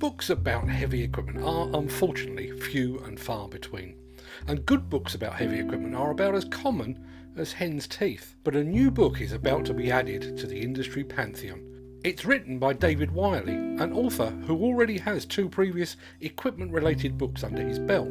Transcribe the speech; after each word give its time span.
Books 0.00 0.30
about 0.30 0.66
heavy 0.66 1.02
equipment 1.02 1.44
are 1.44 1.68
unfortunately 1.78 2.58
few 2.58 3.00
and 3.00 3.20
far 3.20 3.48
between, 3.48 3.96
and 4.46 4.64
good 4.64 4.88
books 4.88 5.14
about 5.14 5.34
heavy 5.34 5.60
equipment 5.60 5.94
are 5.94 6.10
about 6.10 6.34
as 6.34 6.46
common 6.46 7.04
as 7.36 7.52
hen's 7.52 7.86
teeth. 7.86 8.34
But 8.42 8.56
a 8.56 8.64
new 8.64 8.90
book 8.90 9.20
is 9.20 9.32
about 9.32 9.66
to 9.66 9.74
be 9.74 9.92
added 9.92 10.38
to 10.38 10.46
the 10.46 10.58
industry 10.58 11.04
pantheon. 11.04 11.60
It's 12.02 12.24
written 12.24 12.58
by 12.58 12.72
David 12.72 13.10
Wiley, 13.10 13.52
an 13.52 13.92
author 13.92 14.30
who 14.30 14.56
already 14.64 14.96
has 14.96 15.26
two 15.26 15.50
previous 15.50 15.98
equipment 16.22 16.72
related 16.72 17.18
books 17.18 17.44
under 17.44 17.60
his 17.60 17.78
belt. 17.78 18.08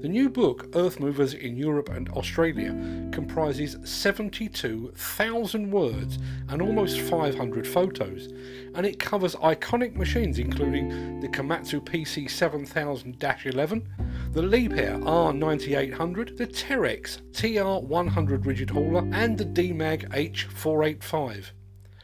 The 0.00 0.08
new 0.08 0.30
book, 0.30 0.68
Earth 0.74 0.98
Movers 0.98 1.34
in 1.34 1.58
Europe 1.58 1.90
and 1.90 2.08
Australia, 2.12 2.70
comprises 3.12 3.76
72,000 3.84 5.70
words 5.70 6.18
and 6.48 6.62
almost 6.62 7.00
500 7.00 7.68
photos, 7.68 8.28
and 8.74 8.86
it 8.86 8.98
covers 8.98 9.34
iconic 9.36 9.94
machines 9.96 10.38
including 10.38 11.20
the 11.20 11.28
Komatsu 11.28 11.84
PC 11.84 12.30
7000 12.30 13.22
11, 13.44 13.88
the 14.32 14.40
Liebherr 14.40 15.02
R9800, 15.02 16.38
the 16.38 16.46
Terex 16.46 17.20
TR100 17.32 18.46
rigid 18.46 18.70
hauler, 18.70 19.06
and 19.12 19.36
the 19.36 19.44
Demag 19.44 20.08
H485. 20.14 21.50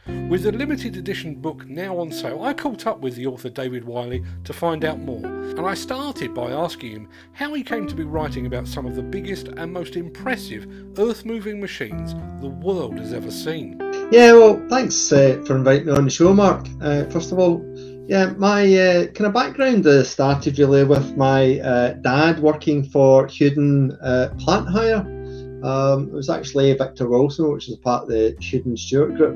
With 0.07 0.43
the 0.43 0.51
limited 0.51 0.95
edition 0.95 1.35
book 1.35 1.67
now 1.67 1.97
on 1.97 2.11
sale, 2.11 2.41
I 2.43 2.53
caught 2.53 2.87
up 2.87 2.99
with 2.99 3.15
the 3.15 3.27
author 3.27 3.49
David 3.49 3.83
Wiley 3.83 4.23
to 4.45 4.53
find 4.53 4.85
out 4.85 4.99
more, 4.99 5.25
and 5.25 5.59
I 5.59 5.73
started 5.73 6.33
by 6.33 6.51
asking 6.51 6.91
him 6.91 7.09
how 7.33 7.53
he 7.53 7.63
came 7.63 7.87
to 7.87 7.95
be 7.95 8.03
writing 8.03 8.45
about 8.45 8.67
some 8.67 8.85
of 8.85 8.95
the 8.95 9.01
biggest 9.01 9.47
and 9.47 9.71
most 9.71 9.97
impressive 9.97 10.65
earth 10.97 11.25
moving 11.25 11.59
machines 11.59 12.13
the 12.41 12.47
world 12.47 12.97
has 12.99 13.13
ever 13.13 13.31
seen. 13.31 13.79
Yeah, 14.11 14.33
well, 14.33 14.65
thanks 14.69 15.11
uh, 15.11 15.43
for 15.45 15.57
inviting 15.57 15.87
me 15.87 15.93
on 15.93 16.05
the 16.05 16.09
show, 16.09 16.33
Mark. 16.33 16.67
Uh, 16.81 17.03
first 17.05 17.33
of 17.33 17.39
all, 17.39 17.61
yeah, 18.07 18.27
my 18.37 18.63
uh, 18.63 19.07
kind 19.07 19.27
of 19.27 19.33
background 19.33 19.85
uh, 19.85 20.05
started 20.05 20.57
really 20.57 20.85
with 20.85 21.17
my 21.17 21.59
uh, 21.59 21.93
dad 21.93 22.39
working 22.39 22.83
for 22.83 23.27
Hewden 23.27 23.91
uh, 24.01 24.29
Plant 24.39 24.69
Hire 24.69 25.16
um, 25.63 26.09
it 26.09 26.13
was 26.13 26.29
actually 26.29 26.73
Victor 26.73 27.07
Wilson, 27.07 27.51
which 27.51 27.69
is 27.69 27.75
part 27.77 28.03
of 28.03 28.09
the 28.09 28.35
Hewden 28.39 28.77
Stuart 28.77 29.15
Group, 29.15 29.35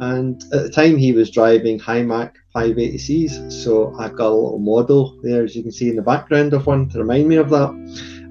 and 0.00 0.42
at 0.52 0.62
the 0.62 0.70
time 0.70 0.96
he 0.96 1.12
was 1.12 1.30
driving 1.30 1.78
Hymac 1.78 2.36
580Cs. 2.54 3.52
So 3.52 3.94
I've 3.98 4.16
got 4.16 4.28
a 4.28 4.34
little 4.34 4.58
model 4.58 5.18
there, 5.22 5.44
as 5.44 5.56
you 5.56 5.62
can 5.62 5.72
see 5.72 5.88
in 5.88 5.96
the 5.96 6.02
background 6.02 6.52
of 6.52 6.66
one 6.66 6.88
to 6.90 6.98
remind 6.98 7.28
me 7.28 7.36
of 7.36 7.50
that. 7.50 7.70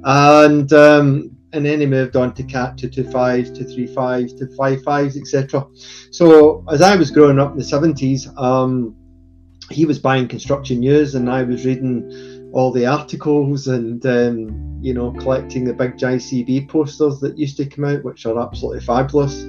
And 0.04 0.72
um, 0.74 1.36
and 1.54 1.66
then 1.66 1.82
he 1.82 1.86
moved 1.86 2.16
on 2.16 2.34
to 2.36 2.44
Cat 2.44 2.78
225s, 2.78 3.58
235s, 3.58 4.40
255s, 4.40 5.18
etc. 5.18 5.68
So 6.12 6.64
as 6.72 6.82
I 6.82 6.96
was 6.96 7.12
growing 7.12 7.40
up 7.40 7.52
in 7.52 7.58
the 7.58 7.64
70s, 7.64 8.36
um, 8.40 8.96
he 9.70 9.86
was 9.86 10.00
buying 10.00 10.28
construction 10.28 10.80
news, 10.80 11.16
and 11.16 11.30
I 11.30 11.44
was 11.44 11.66
reading 11.66 12.10
all 12.54 12.72
the 12.72 12.86
articles 12.86 13.68
and 13.68 14.06
um, 14.06 14.80
you 14.82 14.94
know 14.94 15.12
collecting 15.12 15.64
the 15.64 15.74
big 15.74 15.98
JCB 15.98 16.68
posters 16.68 17.20
that 17.20 17.38
used 17.38 17.58
to 17.58 17.66
come 17.66 17.86
out, 17.86 18.04
which 18.04 18.26
are 18.26 18.40
absolutely 18.40 18.82
fabulous. 18.82 19.44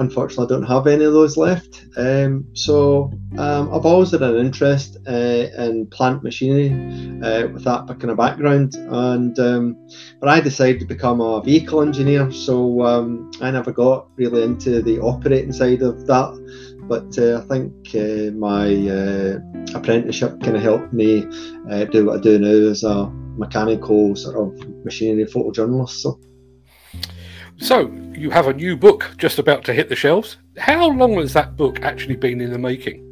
Unfortunately, 0.00 0.44
I 0.44 0.48
don't 0.48 0.68
have 0.68 0.86
any 0.86 1.04
of 1.04 1.12
those 1.12 1.36
left. 1.36 1.84
Um, 1.96 2.46
so 2.52 3.10
um, 3.36 3.74
I've 3.74 3.84
always 3.84 4.12
had 4.12 4.22
an 4.22 4.36
interest 4.36 4.96
uh, 5.08 5.48
in 5.58 5.88
plant 5.90 6.22
machinery 6.22 6.68
uh, 7.22 7.48
with 7.48 7.64
that 7.64 7.86
kind 7.88 8.10
of 8.10 8.16
background, 8.16 8.74
and 8.76 9.38
um, 9.38 9.88
but 10.20 10.28
I 10.28 10.40
decided 10.40 10.80
to 10.80 10.86
become 10.86 11.20
a 11.20 11.42
vehicle 11.42 11.82
engineer. 11.82 12.30
So 12.30 12.82
um, 12.82 13.30
I 13.40 13.50
never 13.50 13.72
got 13.72 14.08
really 14.16 14.42
into 14.42 14.82
the 14.82 15.00
operating 15.00 15.52
side 15.52 15.82
of 15.82 16.06
that 16.06 16.67
but 16.88 17.18
uh, 17.18 17.38
I 17.38 17.40
think 17.48 17.72
uh, 17.94 18.32
my 18.36 18.74
uh, 18.88 19.38
apprenticeship 19.74 20.40
kind 20.42 20.56
of 20.56 20.62
helped 20.62 20.92
me 20.92 21.24
uh, 21.70 21.84
do 21.84 22.06
what 22.06 22.18
I 22.18 22.22
do 22.22 22.38
now 22.38 22.70
as 22.70 22.82
a 22.82 23.08
mechanical 23.36 24.16
sort 24.16 24.36
of 24.36 24.84
machinery 24.84 25.26
photojournalist. 25.26 26.00
So. 26.00 26.18
So, 27.60 27.90
you 28.14 28.30
have 28.30 28.46
a 28.46 28.52
new 28.52 28.76
book 28.76 29.10
just 29.18 29.40
about 29.40 29.64
to 29.64 29.74
hit 29.74 29.88
the 29.88 29.96
shelves. 29.96 30.36
How 30.56 30.88
long 30.88 31.14
has 31.14 31.32
that 31.32 31.56
book 31.56 31.82
actually 31.82 32.14
been 32.16 32.40
in 32.40 32.52
the 32.52 32.58
making? 32.58 33.04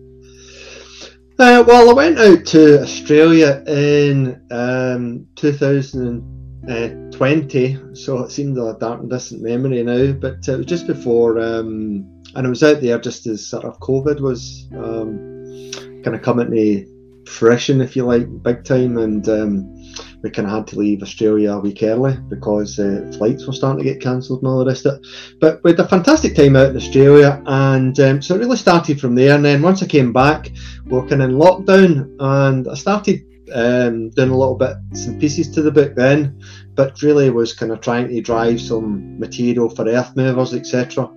Uh, 1.38 1.62
well, 1.66 1.90
I 1.90 1.92
went 1.92 2.18
out 2.18 2.46
to 2.46 2.80
Australia 2.80 3.62
in 3.66 4.40
um, 4.50 5.26
2020, 5.36 7.94
so 7.94 8.22
it 8.22 8.30
seemed 8.30 8.56
a 8.56 8.74
dark 8.80 9.00
and 9.00 9.10
distant 9.10 9.42
memory 9.42 9.82
now, 9.82 10.12
but 10.12 10.48
it 10.48 10.56
was 10.56 10.64
just 10.64 10.86
before 10.86 11.38
um, 11.38 12.15
and 12.36 12.46
I 12.46 12.50
was 12.50 12.62
out 12.62 12.82
there 12.82 12.98
just 12.98 13.26
as 13.26 13.46
sort 13.46 13.64
of 13.64 13.80
COVID 13.80 14.20
was 14.20 14.68
um, 14.74 15.72
kind 16.02 16.14
of 16.14 16.22
coming 16.22 16.50
to 16.50 16.96
fruition, 17.26 17.80
if 17.80 17.96
you 17.96 18.04
like, 18.04 18.42
big 18.42 18.62
time, 18.62 18.98
and 18.98 19.26
um, 19.28 19.74
we 20.22 20.30
kind 20.30 20.46
of 20.46 20.52
had 20.52 20.66
to 20.68 20.78
leave 20.78 21.02
Australia 21.02 21.52
a 21.52 21.60
week 21.60 21.82
early 21.82 22.16
because 22.28 22.78
uh, 22.78 23.10
flights 23.16 23.46
were 23.46 23.54
starting 23.54 23.82
to 23.82 23.90
get 23.90 24.02
cancelled 24.02 24.42
and 24.42 24.48
all 24.48 24.58
the 24.58 24.66
rest 24.66 24.84
of 24.84 25.00
it. 25.00 25.06
But 25.40 25.64
we 25.64 25.70
had 25.70 25.80
a 25.80 25.88
fantastic 25.88 26.36
time 26.36 26.56
out 26.56 26.70
in 26.70 26.76
Australia, 26.76 27.42
and 27.46 27.98
um, 28.00 28.20
so 28.20 28.34
it 28.34 28.38
really 28.38 28.56
started 28.58 29.00
from 29.00 29.14
there. 29.14 29.34
And 29.34 29.44
then 29.44 29.62
once 29.62 29.82
I 29.82 29.86
came 29.86 30.12
back, 30.12 30.50
working 30.86 31.22
in 31.22 31.32
lockdown, 31.32 32.16
and 32.20 32.68
I 32.68 32.74
started 32.74 33.22
um, 33.54 34.10
doing 34.10 34.30
a 34.30 34.36
little 34.36 34.56
bit 34.56 34.76
some 34.92 35.18
pieces 35.18 35.50
to 35.52 35.62
the 35.62 35.70
book 35.70 35.94
then, 35.94 36.38
but 36.74 37.00
really 37.00 37.30
was 37.30 37.54
kind 37.54 37.72
of 37.72 37.80
trying 37.80 38.08
to 38.08 38.20
drive 38.20 38.60
some 38.60 39.18
material 39.18 39.70
for 39.70 39.88
earth 39.88 40.14
movers, 40.16 40.52
etc 40.52 41.10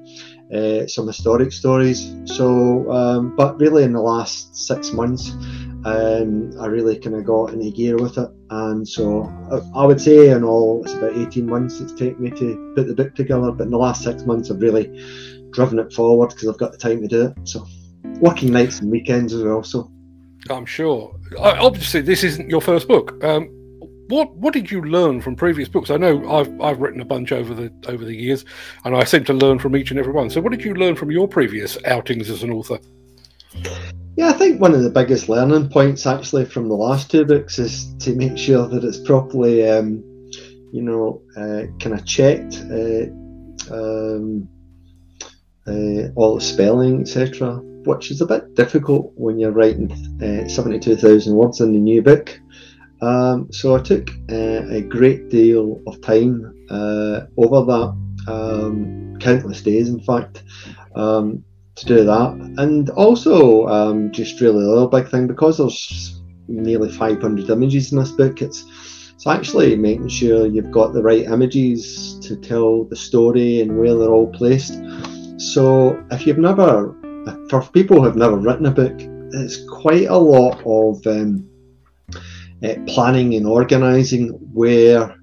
uh, 0.54 0.88
some 0.88 1.08
historic 1.08 1.52
stories. 1.52 2.14
So, 2.26 2.92
um, 2.92 3.36
but 3.36 3.60
really 3.60 3.84
in 3.84 3.94
the 3.94 4.02
last 4.02 4.56
six 4.56 4.92
months, 4.92 5.30
um, 5.86 6.52
I 6.60 6.66
really 6.66 6.98
kind 6.98 7.16
of 7.16 7.26
got 7.26 7.54
into 7.54 7.72
gear 7.72 7.98
with 7.98 8.18
it. 8.18 8.30
And 8.50 8.88
so 8.88 9.24
I, 9.52 9.82
I, 9.82 9.86
would 9.86 10.02
say 10.02 10.30
in 10.30 10.44
all, 10.44 10.84
it's 10.84 10.94
about 10.94 11.16
18 11.16 11.46
months 11.46 11.80
it's 11.80 11.94
taken 11.94 12.22
me 12.22 12.32
to 12.32 12.74
put 12.76 12.88
the 12.88 12.96
book 12.96 13.16
together. 13.16 13.52
But 13.52 13.66
in 13.66 13.72
the 13.72 13.78
last 13.78 14.04
six 14.04 14.24
months, 14.24 14.50
I've 14.50 14.62
really 14.62 14.88
driven 15.52 15.80
it 15.80 15.94
forward 15.94 16.30
because 16.30 16.48
I've 16.48 16.58
got 16.58 16.72
the 16.72 16.78
time 16.78 17.02
to 17.02 17.08
do 17.08 17.26
it. 17.28 17.48
So 17.48 17.66
working 18.20 18.52
nights 18.52 18.80
and 18.80 18.92
weekends 18.92 19.34
as 19.34 19.44
well. 19.44 19.64
So 19.64 19.92
I'm 20.50 20.66
sure. 20.66 21.16
Obviously, 21.38 22.02
this 22.02 22.24
isn't 22.24 22.50
your 22.50 22.62
first 22.62 22.88
book. 22.88 23.24
Um, 23.24 23.59
what 24.10 24.36
what 24.36 24.54
did 24.54 24.72
you 24.72 24.82
learn 24.82 25.22
from 25.22 25.36
previous 25.36 25.70
books? 25.70 25.90
I 25.90 25.98
know 25.98 26.30
I've 26.30 26.60
I've 26.60 26.80
written 26.80 27.00
a 27.00 27.06
bunch 27.06 27.32
over 27.32 27.54
the 27.54 27.72
over 27.88 28.04
the 28.04 28.16
years, 28.16 28.44
and 28.84 28.96
I 28.96 29.04
seem 29.04 29.24
to 29.26 29.34
learn 29.34 29.60
from 29.60 29.76
each 29.76 29.92
and 29.92 30.00
every 30.00 30.12
one. 30.12 30.30
So, 30.30 30.42
what 30.42 30.52
did 30.52 30.64
you 30.64 30.74
learn 30.74 30.96
from 30.96 31.12
your 31.12 31.28
previous 31.28 31.78
outings 31.86 32.30
as 32.30 32.44
an 32.44 32.52
author? 32.52 32.80
Yeah, 34.18 34.30
I 34.30 34.34
think 34.34 34.60
one 34.60 34.74
of 34.74 34.82
the 34.82 34.90
biggest 34.90 35.30
learning 35.30 35.70
points 35.70 36.06
actually 36.06 36.46
from 36.46 36.68
the 36.68 36.76
last 36.76 37.10
two 37.10 37.24
books 37.24 37.60
is 37.60 37.94
to 38.00 38.16
make 38.16 38.38
sure 38.38 38.68
that 38.68 38.84
it's 38.84 39.00
properly, 39.00 39.70
um, 39.70 40.04
you 40.74 40.82
know, 40.82 41.22
uh, 41.38 41.68
kind 41.80 41.98
of 41.98 42.06
checked, 42.06 42.58
uh, 42.70 43.06
um, 43.72 44.50
uh, 45.68 46.10
all 46.16 46.36
the 46.36 46.42
spelling, 46.42 47.02
etc., 47.02 47.62
which 47.86 48.12
is 48.12 48.22
a 48.22 48.26
bit 48.26 48.56
difficult 48.56 49.14
when 49.16 49.40
you're 49.40 49.52
writing 49.52 49.92
uh, 50.22 50.50
72,000 50.50 51.34
words 51.34 51.62
in 51.62 51.72
the 51.74 51.80
new 51.80 52.02
book. 52.02 52.40
Um, 53.02 53.52
so 53.52 53.76
I 53.76 53.80
took 53.80 54.10
uh, 54.32 54.68
a 54.70 54.82
great 54.82 55.30
deal 55.30 55.82
of 55.88 56.02
time 56.02 56.54
uh, 56.70 57.22
over 57.38 57.66
that, 57.66 57.98
um, 58.28 59.18
countless 59.20 59.62
days 59.62 59.90
in 59.90 60.00
fact, 60.02 60.44
um, 60.96 61.44
to 61.76 61.86
do 61.86 62.04
that. 62.04 62.34
And 62.58 62.90
also, 62.92 63.68
um, 63.68 64.12
just 64.12 64.42
really 64.42 64.64
a 64.64 64.68
little 64.68 64.88
big 64.88 65.08
thing 65.08 65.28
because 65.28 65.58
there's 65.58 66.22
nearly 66.50 66.92
500 66.92 67.50
images 67.50 67.92
in 67.92 68.00
this 68.00 68.12
book, 68.12 68.42
it's, 68.42 68.66
it's 69.14 69.28
actually 69.28 69.76
making 69.76 70.10
sure 70.10 70.46
you've 70.46 70.72
got 70.72 70.94
the 70.94 71.04
right 71.04 71.26
images 71.26 72.20
to 72.20 72.36
tell 72.36 72.86
the 72.86 72.96
story 72.96 73.62
and 73.62 73.78
where 73.78 73.96
they're 73.96 74.10
all 74.10 74.32
placed. 74.32 74.82
So 75.38 76.04
if 76.12 76.26
you've 76.26 76.38
never, 76.38 76.96
for 77.50 77.62
people 77.72 77.98
who 77.98 78.06
have 78.06 78.16
never 78.16 78.38
written 78.38 78.66
a 78.66 78.72
book, 78.72 78.96
it's 79.32 79.64
quite 79.70 80.08
a 80.08 80.18
lot 80.18 80.62
of 80.66 81.06
um, 81.08 81.48
uh, 82.64 82.76
planning 82.88 83.36
and 83.36 83.48
organising 83.48 84.30
where 84.54 85.16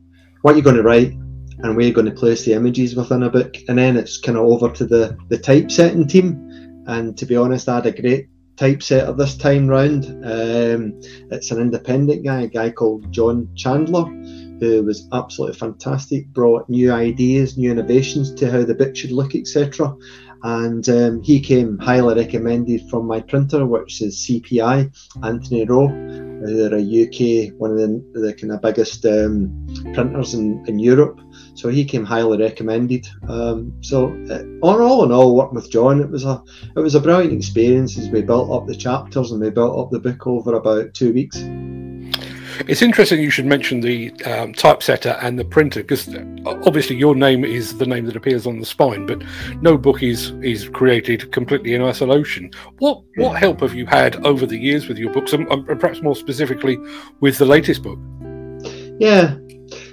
what 0.42 0.54
you're 0.54 0.62
going 0.62 0.76
to 0.76 0.82
write 0.82 1.12
and 1.58 1.74
where 1.74 1.84
you're 1.84 1.94
going 1.94 2.06
to 2.06 2.12
place 2.12 2.44
the 2.44 2.52
images 2.52 2.94
within 2.94 3.22
a 3.22 3.30
book, 3.30 3.56
and 3.68 3.78
then 3.78 3.96
it's 3.96 4.18
kind 4.18 4.38
of 4.38 4.44
over 4.44 4.70
to 4.70 4.84
the 4.84 5.16
the 5.28 5.38
typesetting 5.38 6.06
team. 6.06 6.84
And 6.86 7.16
to 7.18 7.26
be 7.26 7.36
honest, 7.36 7.68
I 7.68 7.76
had 7.76 7.86
a 7.86 8.00
great 8.00 8.28
typesetter 8.56 9.12
this 9.12 9.36
time 9.36 9.66
round. 9.68 10.04
Um, 10.24 11.00
it's 11.30 11.50
an 11.50 11.60
independent 11.60 12.24
guy, 12.24 12.42
a 12.42 12.46
guy 12.46 12.70
called 12.70 13.10
John 13.12 13.48
Chandler, 13.56 14.04
who 14.04 14.84
was 14.84 15.08
absolutely 15.12 15.58
fantastic. 15.58 16.28
Brought 16.28 16.68
new 16.68 16.92
ideas, 16.92 17.56
new 17.56 17.70
innovations 17.70 18.32
to 18.34 18.50
how 18.50 18.64
the 18.64 18.74
book 18.74 18.94
should 18.94 19.12
look, 19.12 19.34
etc. 19.34 19.94
And 20.42 20.88
um, 20.88 21.22
he 21.22 21.40
came 21.40 21.78
highly 21.78 22.14
recommended 22.14 22.88
from 22.88 23.06
my 23.06 23.20
printer, 23.20 23.66
which 23.66 24.00
is 24.00 24.16
CPI, 24.16 24.94
Antony 25.24 25.64
Rowe 25.64 26.25
They're 26.42 26.74
a 26.74 26.80
UK, 26.80 27.54
one 27.58 27.70
of 27.70 27.76
the, 27.78 28.04
the 28.12 28.34
kind 28.34 28.52
of 28.52 28.62
biggest 28.62 29.04
um, 29.06 29.66
printers 29.94 30.34
in, 30.34 30.64
in 30.66 30.78
Europe. 30.78 31.20
So 31.54 31.68
he 31.68 31.84
came 31.84 32.04
highly 32.04 32.38
recommended. 32.38 33.06
Um, 33.28 33.72
so 33.80 34.08
uh, 34.30 34.42
on 34.66 34.80
all 34.80 35.04
in 35.04 35.12
all, 35.12 35.34
working 35.34 35.54
with 35.54 35.70
John, 35.70 36.00
it 36.00 36.10
was 36.10 36.24
a 36.24 36.42
it 36.76 36.80
was 36.80 36.94
a 36.94 37.00
brilliant 37.00 37.32
experience 37.32 37.98
as 37.98 38.08
we 38.08 38.22
built 38.22 38.50
up 38.50 38.66
the 38.66 38.76
chapters 38.76 39.32
and 39.32 39.40
we 39.40 39.50
built 39.50 39.78
up 39.78 39.90
the 39.90 39.98
book 39.98 40.26
over 40.26 40.54
about 40.54 40.94
two 40.94 41.12
weeks. 41.12 41.38
It's 42.68 42.82
interesting 42.82 43.20
you 43.20 43.30
should 43.30 43.46
mention 43.46 43.80
the 43.80 44.12
um, 44.24 44.52
typesetter 44.52 45.18
and 45.22 45.38
the 45.38 45.44
printer 45.44 45.82
because 45.82 46.08
obviously 46.66 46.96
your 46.96 47.14
name 47.14 47.44
is 47.44 47.76
the 47.78 47.86
name 47.86 48.06
that 48.06 48.16
appears 48.16 48.46
on 48.46 48.58
the 48.58 48.66
spine, 48.66 49.06
but 49.06 49.22
no 49.60 49.76
book 49.76 50.02
is 50.02 50.30
is 50.42 50.68
created 50.68 51.30
completely 51.32 51.74
in 51.74 51.82
isolation. 51.82 52.50
What 52.78 53.02
what 53.16 53.38
help 53.38 53.60
have 53.60 53.74
you 53.74 53.86
had 53.86 54.24
over 54.26 54.46
the 54.46 54.58
years 54.58 54.88
with 54.88 54.98
your 54.98 55.12
books, 55.12 55.32
and, 55.32 55.46
and 55.48 55.66
perhaps 55.80 56.02
more 56.02 56.16
specifically 56.16 56.78
with 57.20 57.38
the 57.38 57.46
latest 57.46 57.82
book? 57.82 57.98
Yeah, 58.98 59.36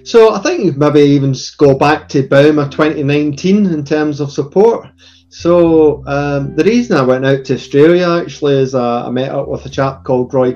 so 0.04 0.34
I 0.34 0.40
think 0.40 0.78
maybe 0.78 1.00
even 1.00 1.34
go 1.58 1.78
back 1.78 2.10
to 2.10 2.28
Bauma 2.28 2.70
2019 2.70 3.66
in 3.68 3.84
terms 3.86 4.20
of 4.20 4.32
support. 4.32 4.88
So 5.30 6.06
um, 6.06 6.56
the 6.56 6.64
reason 6.64 6.98
I 6.98 7.02
went 7.02 7.26
out 7.26 7.46
to 7.46 7.56
Australia 7.56 8.08
actually 8.22 8.56
is 8.56 8.76
uh, 8.76 9.06
I 9.06 9.10
met 9.10 9.32
up 9.32 9.48
with 9.48 9.66
a 9.66 9.70
chap 9.70 10.04
called 10.04 10.34
Roy 10.34 10.54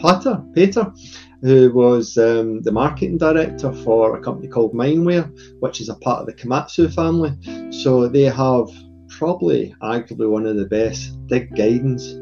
Pater, 0.00 0.42
Pater 0.54 0.92
who 1.42 1.72
was 1.72 2.18
um, 2.18 2.60
the 2.62 2.72
marketing 2.72 3.18
director 3.18 3.72
for 3.72 4.16
a 4.16 4.22
company 4.22 4.48
called 4.48 4.74
Mineware, 4.74 5.30
which 5.60 5.80
is 5.80 5.88
a 5.88 5.94
part 5.96 6.20
of 6.20 6.26
the 6.26 6.34
Komatsu 6.34 6.92
family. 6.92 7.32
So 7.72 8.08
they 8.08 8.24
have 8.24 8.68
probably 9.08 9.74
arguably 9.82 10.28
one 10.28 10.46
of 10.46 10.56
the 10.56 10.66
best 10.66 11.26
dig 11.26 11.54
guidance, 11.56 12.12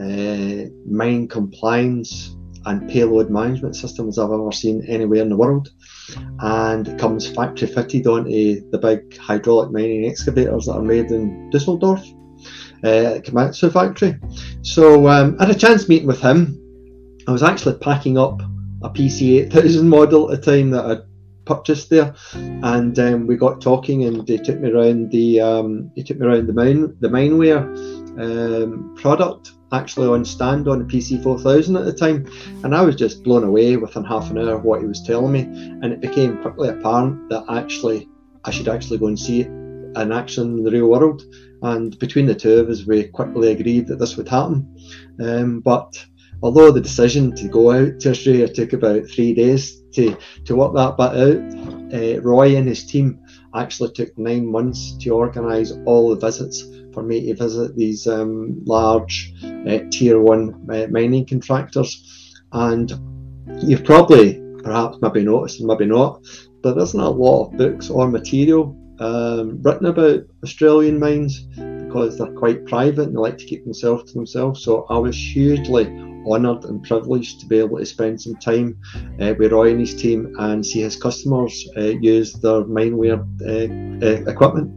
uh, 0.00 0.68
mine 0.86 1.28
compliance, 1.28 2.36
and 2.66 2.88
payload 2.88 3.30
management 3.30 3.76
systems 3.76 4.18
I've 4.18 4.30
ever 4.30 4.50
seen 4.50 4.84
anywhere 4.86 5.20
in 5.20 5.28
the 5.28 5.36
world. 5.36 5.68
And 6.40 6.88
it 6.88 6.98
comes 6.98 7.28
factory 7.28 7.68
fitted 7.68 8.06
onto 8.06 8.70
the 8.70 8.78
big 8.78 9.18
hydraulic 9.18 9.70
mining 9.70 10.06
excavators 10.06 10.66
that 10.66 10.72
are 10.72 10.82
made 10.82 11.10
in 11.10 11.50
Dusseldorf. 11.50 12.00
Uh, 12.82 13.20
Komatsu 13.24 13.72
factory. 13.72 14.18
So 14.62 15.08
um, 15.08 15.36
I 15.38 15.46
had 15.46 15.56
a 15.56 15.58
chance 15.58 15.88
meeting 15.88 16.06
with 16.06 16.20
him. 16.20 16.60
I 17.26 17.32
was 17.32 17.42
actually 17.42 17.78
packing 17.78 18.18
up 18.18 18.42
a 18.84 18.90
PC 18.90 19.46
8000 19.46 19.88
model 19.88 20.30
at 20.30 20.42
the 20.42 20.52
time 20.52 20.70
that 20.70 20.84
I'd 20.84 21.02
purchased 21.44 21.90
there, 21.90 22.14
and 22.34 22.98
um, 22.98 23.26
we 23.26 23.36
got 23.36 23.60
talking, 23.60 24.04
and 24.04 24.26
they 24.26 24.36
took 24.36 24.60
me 24.60 24.70
around 24.70 25.10
the 25.10 25.40
um, 25.40 25.90
they 25.96 26.02
took 26.02 26.18
me 26.18 26.26
around 26.26 26.46
the 26.46 26.52
mine 26.52 26.96
the 27.00 27.08
Mineware 27.08 27.64
um, 28.18 28.94
product 28.96 29.52
actually 29.72 30.06
on 30.06 30.24
stand 30.24 30.68
on 30.68 30.78
the 30.78 30.84
PC 30.84 31.22
4000 31.22 31.76
at 31.76 31.84
the 31.84 31.92
time, 31.92 32.26
and 32.62 32.74
I 32.74 32.82
was 32.82 32.96
just 32.96 33.24
blown 33.24 33.44
away 33.44 33.76
within 33.76 34.04
half 34.04 34.30
an 34.30 34.38
hour 34.38 34.58
what 34.58 34.80
he 34.80 34.86
was 34.86 35.02
telling 35.02 35.32
me, 35.32 35.40
and 35.40 35.86
it 35.86 36.00
became 36.00 36.40
quickly 36.42 36.68
apparent 36.68 37.28
that 37.30 37.44
actually 37.50 38.08
I 38.44 38.50
should 38.50 38.68
actually 38.68 38.98
go 38.98 39.06
and 39.06 39.18
see 39.18 39.42
it 39.42 39.46
in 39.48 40.12
action 40.12 40.58
in 40.58 40.64
the 40.64 40.70
real 40.70 40.88
world. 40.88 41.22
And 41.62 41.98
between 41.98 42.26
the 42.26 42.34
two 42.34 42.58
of 42.58 42.68
us, 42.68 42.84
we 42.84 43.04
quickly 43.04 43.52
agreed 43.52 43.86
that 43.86 43.98
this 43.98 44.16
would 44.16 44.28
happen. 44.28 44.76
Um, 45.18 45.60
but 45.60 46.04
although 46.44 46.70
the 46.70 46.80
decision 46.80 47.34
to 47.34 47.48
go 47.48 47.70
out 47.70 47.98
to 47.98 48.10
Australia 48.10 48.46
took 48.46 48.74
about 48.74 49.08
three 49.08 49.32
days 49.32 49.80
to, 49.92 50.14
to 50.44 50.54
work 50.54 50.74
that 50.74 50.94
bit 50.98 51.12
out, 51.24 51.94
uh, 51.94 52.20
Roy 52.20 52.56
and 52.56 52.68
his 52.68 52.84
team 52.84 53.18
actually 53.54 53.90
took 53.92 54.16
nine 54.18 54.46
months 54.52 54.94
to 54.98 55.10
organise 55.10 55.72
all 55.86 56.10
the 56.10 56.16
visits 56.16 56.62
for 56.92 57.02
me 57.02 57.26
to 57.26 57.34
visit 57.34 57.74
these 57.76 58.06
um, 58.06 58.62
large 58.66 59.32
uh, 59.42 59.78
tier 59.90 60.20
one 60.20 60.68
uh, 60.70 60.86
mining 60.90 61.24
contractors. 61.24 62.44
And 62.52 62.92
you've 63.62 63.84
probably, 63.84 64.38
perhaps, 64.62 64.98
maybe 65.00 65.24
noticed, 65.24 65.62
maybe 65.62 65.86
not, 65.86 66.26
but 66.62 66.74
there's 66.74 66.94
not 66.94 67.06
a 67.06 67.10
lot 67.10 67.46
of 67.46 67.56
books 67.56 67.88
or 67.88 68.06
material 68.06 68.76
um, 68.98 69.62
written 69.62 69.86
about 69.86 70.24
Australian 70.42 71.00
mines 71.00 71.48
because 71.94 72.18
they're 72.18 72.26
quite 72.32 72.66
private 72.66 73.06
and 73.06 73.14
they 73.14 73.20
like 73.20 73.38
to 73.38 73.44
keep 73.44 73.62
themselves 73.62 74.10
to 74.10 74.14
themselves. 74.14 74.64
So 74.64 74.84
I 74.90 74.98
was 74.98 75.16
hugely 75.16 75.86
honoured 76.26 76.64
and 76.64 76.82
privileged 76.82 77.38
to 77.40 77.46
be 77.46 77.58
able 77.58 77.78
to 77.78 77.86
spend 77.86 78.20
some 78.20 78.34
time 78.36 78.76
uh, 79.20 79.34
with 79.38 79.52
Roy 79.52 79.70
and 79.70 79.78
his 79.78 79.94
team 79.94 80.34
and 80.40 80.66
see 80.66 80.80
his 80.80 80.96
customers 80.96 81.68
uh, 81.76 81.80
use 81.82 82.32
their 82.32 82.62
Mineware 82.62 83.22
uh, 83.42 84.04
uh, 84.04 84.28
equipment. 84.28 84.72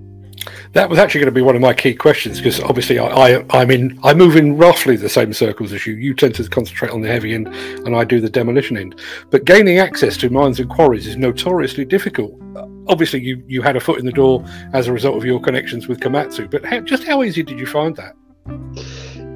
That 0.73 0.91
was 0.91 0.99
actually 0.99 1.21
going 1.21 1.33
to 1.33 1.39
be 1.39 1.41
one 1.41 1.55
of 1.55 1.61
my 1.61 1.73
key 1.73 1.95
questions 1.95 2.37
because 2.37 2.59
obviously 2.59 2.99
I, 2.99 3.43
I 3.49 3.61
am 3.63 3.71
in 3.71 3.99
I 4.03 4.13
move 4.13 4.35
in 4.35 4.55
roughly 4.55 4.95
the 4.95 5.09
same 5.09 5.33
circles 5.33 5.73
as 5.73 5.87
you. 5.87 5.95
You 5.95 6.13
tend 6.13 6.35
to 6.35 6.47
concentrate 6.47 6.91
on 6.91 7.01
the 7.01 7.07
heavy 7.07 7.33
end, 7.33 7.47
and 7.47 7.95
I 7.95 8.03
do 8.03 8.21
the 8.21 8.29
demolition 8.29 8.77
end. 8.77 8.99
But 9.31 9.45
gaining 9.45 9.79
access 9.79 10.17
to 10.17 10.29
mines 10.29 10.59
and 10.59 10.69
quarries 10.69 11.07
is 11.07 11.17
notoriously 11.17 11.85
difficult. 11.85 12.39
Obviously, 12.89 13.21
you 13.21 13.43
you 13.47 13.61
had 13.61 13.75
a 13.75 13.79
foot 13.79 13.99
in 13.99 14.05
the 14.05 14.11
door 14.11 14.43
as 14.73 14.87
a 14.87 14.93
result 14.93 15.17
of 15.17 15.25
your 15.25 15.39
connections 15.39 15.87
with 15.87 15.99
Komatsu. 15.99 16.49
But 16.49 16.65
how, 16.65 16.79
just 16.79 17.03
how 17.03 17.23
easy 17.23 17.43
did 17.43 17.59
you 17.59 17.65
find 17.65 17.95
that? 17.95 18.15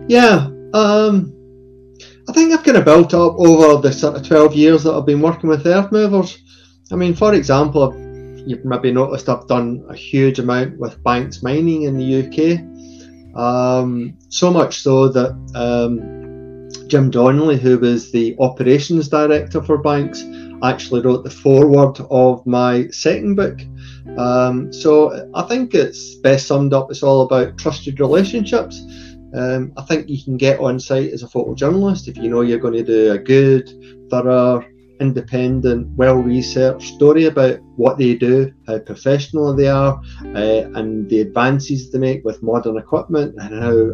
Yeah, 0.08 0.50
um, 0.74 1.34
I 2.30 2.34
think 2.34 2.54
I've 2.54 2.64
kind 2.64 2.78
of 2.78 2.86
built 2.86 3.14
up 3.14 3.36
over 3.38 3.82
the 3.82 3.92
sort 3.92 4.16
of 4.16 4.28
12 4.28 4.56
years 4.56 4.84
that 4.84 4.94
I've 4.94 5.06
been 5.06 5.22
working 5.22 5.50
with 5.50 5.66
earth 5.66 5.92
movers. 5.92 6.38
I 6.92 6.96
mean, 6.96 7.14
for 7.16 7.34
example, 7.34 7.94
you've 8.46 8.66
maybe 8.66 8.92
noticed 8.92 9.30
I've 9.30 9.48
done 9.48 9.86
a 9.90 9.96
huge 9.96 10.40
amount 10.40 10.78
with 10.78 11.02
Banks 11.04 11.44
Mining 11.44 11.84
in 11.84 11.98
the 11.98 12.22
UK. 12.24 13.38
Um, 13.38 14.18
so 14.30 14.52
much 14.52 14.80
so 14.80 15.08
that 15.10 15.32
um, 15.56 16.88
Jim 16.88 17.10
Donnelly, 17.10 17.58
who 17.58 17.80
was 17.80 18.12
the 18.12 18.36
operations 18.40 19.08
director 19.08 19.62
for 19.62 19.78
Banks, 19.78 20.22
actually 20.64 21.02
wrote 21.02 21.24
the 21.24 21.30
foreword 21.30 22.00
of 22.10 22.46
my 22.46 22.88
second 22.90 23.36
book. 23.36 23.60
Um, 24.18 24.72
so 24.72 25.30
I 25.34 25.44
think 25.44 25.74
it's 25.74 26.16
best 26.16 26.48
summed 26.48 26.74
up. 26.74 26.92
It's 26.92 27.04
all 27.04 27.22
about 27.22 27.58
trusted 27.58 28.00
relationships. 28.00 28.82
Um, 29.34 29.74
I 29.78 29.84
think 29.84 30.10
you 30.10 30.22
can 30.24 30.38
get 30.38 30.60
on 30.60 30.80
site 30.80 31.12
as 31.12 31.24
a 31.24 31.28
photojournalist 31.28 32.08
if 32.08 32.18
you 32.18 32.30
know 32.30 32.42
you're 32.42 32.60
going 32.60 32.74
to 32.74 32.84
do 32.84 33.12
a 33.14 33.18
good, 33.18 33.70
thorough, 34.10 34.66
independent, 35.00 35.88
well 35.98 36.16
researched 36.16 36.94
story 36.94 37.26
about 37.26 37.60
what 37.76 37.98
they 37.98 38.16
do, 38.16 38.54
how 38.68 38.80
professional 38.80 39.56
they 39.56 39.68
are, 39.68 40.00
uh, 40.36 40.70
and 40.76 41.10
the 41.10 41.22
advances 41.22 41.92
they 41.92 42.00
make 42.00 42.24
with 42.24 42.44
modern 42.44 42.78
equipment, 42.78 43.36
and 43.40 43.64
how 43.64 43.94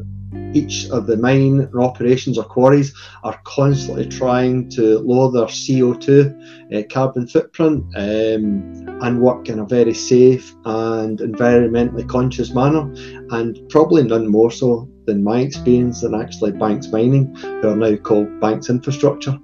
each 0.54 0.90
of 0.90 1.08
the 1.08 1.18
mine 1.18 1.70
operations 1.78 2.38
or 2.38 2.44
quarries 2.44 2.94
are 3.24 3.40
constantly 3.44 4.08
trying 4.08 4.70
to 4.70 5.00
lower 5.00 5.32
their 5.32 5.46
CO2 5.46 6.74
uh, 6.74 6.84
carbon 6.92 7.28
footprint 7.28 7.84
um, 7.96 8.88
and 9.02 9.22
work 9.22 9.50
in 9.50 9.60
a 9.60 9.66
very 9.66 9.94
safe 9.94 10.56
and 10.66 11.20
environmentally 11.20 12.08
conscious 12.08 12.54
manner, 12.54 12.92
and 13.32 13.60
probably 13.70 14.04
none 14.04 14.28
more 14.28 14.52
so 14.52 14.90
than 15.06 15.24
my 15.24 15.40
experience 15.40 16.02
than 16.02 16.14
actually 16.14 16.52
Banks 16.52 16.88
Mining, 16.88 17.34
who 17.36 17.70
are 17.70 17.76
now 17.76 17.96
called 17.96 18.40
Banks 18.42 18.69
Infrastructure. 18.69 19.38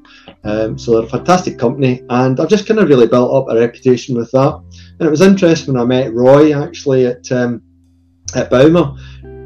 Um, 0.43 0.77
so 0.77 0.91
they're 0.91 1.07
a 1.07 1.09
fantastic 1.09 1.57
company, 1.57 2.03
and 2.09 2.39
I've 2.39 2.49
just 2.49 2.67
kind 2.67 2.79
of 2.79 2.89
really 2.89 3.07
built 3.07 3.33
up 3.33 3.49
a 3.49 3.59
reputation 3.59 4.15
with 4.15 4.29
that. 4.31 4.61
And 4.99 5.07
it 5.07 5.11
was 5.11 5.21
interesting 5.21 5.73
when 5.73 5.81
I 5.81 5.85
met 5.85 6.13
Roy 6.13 6.53
actually 6.53 7.05
at 7.05 7.31
um, 7.31 7.61
at 8.35 8.51
Bauma. 8.51 8.99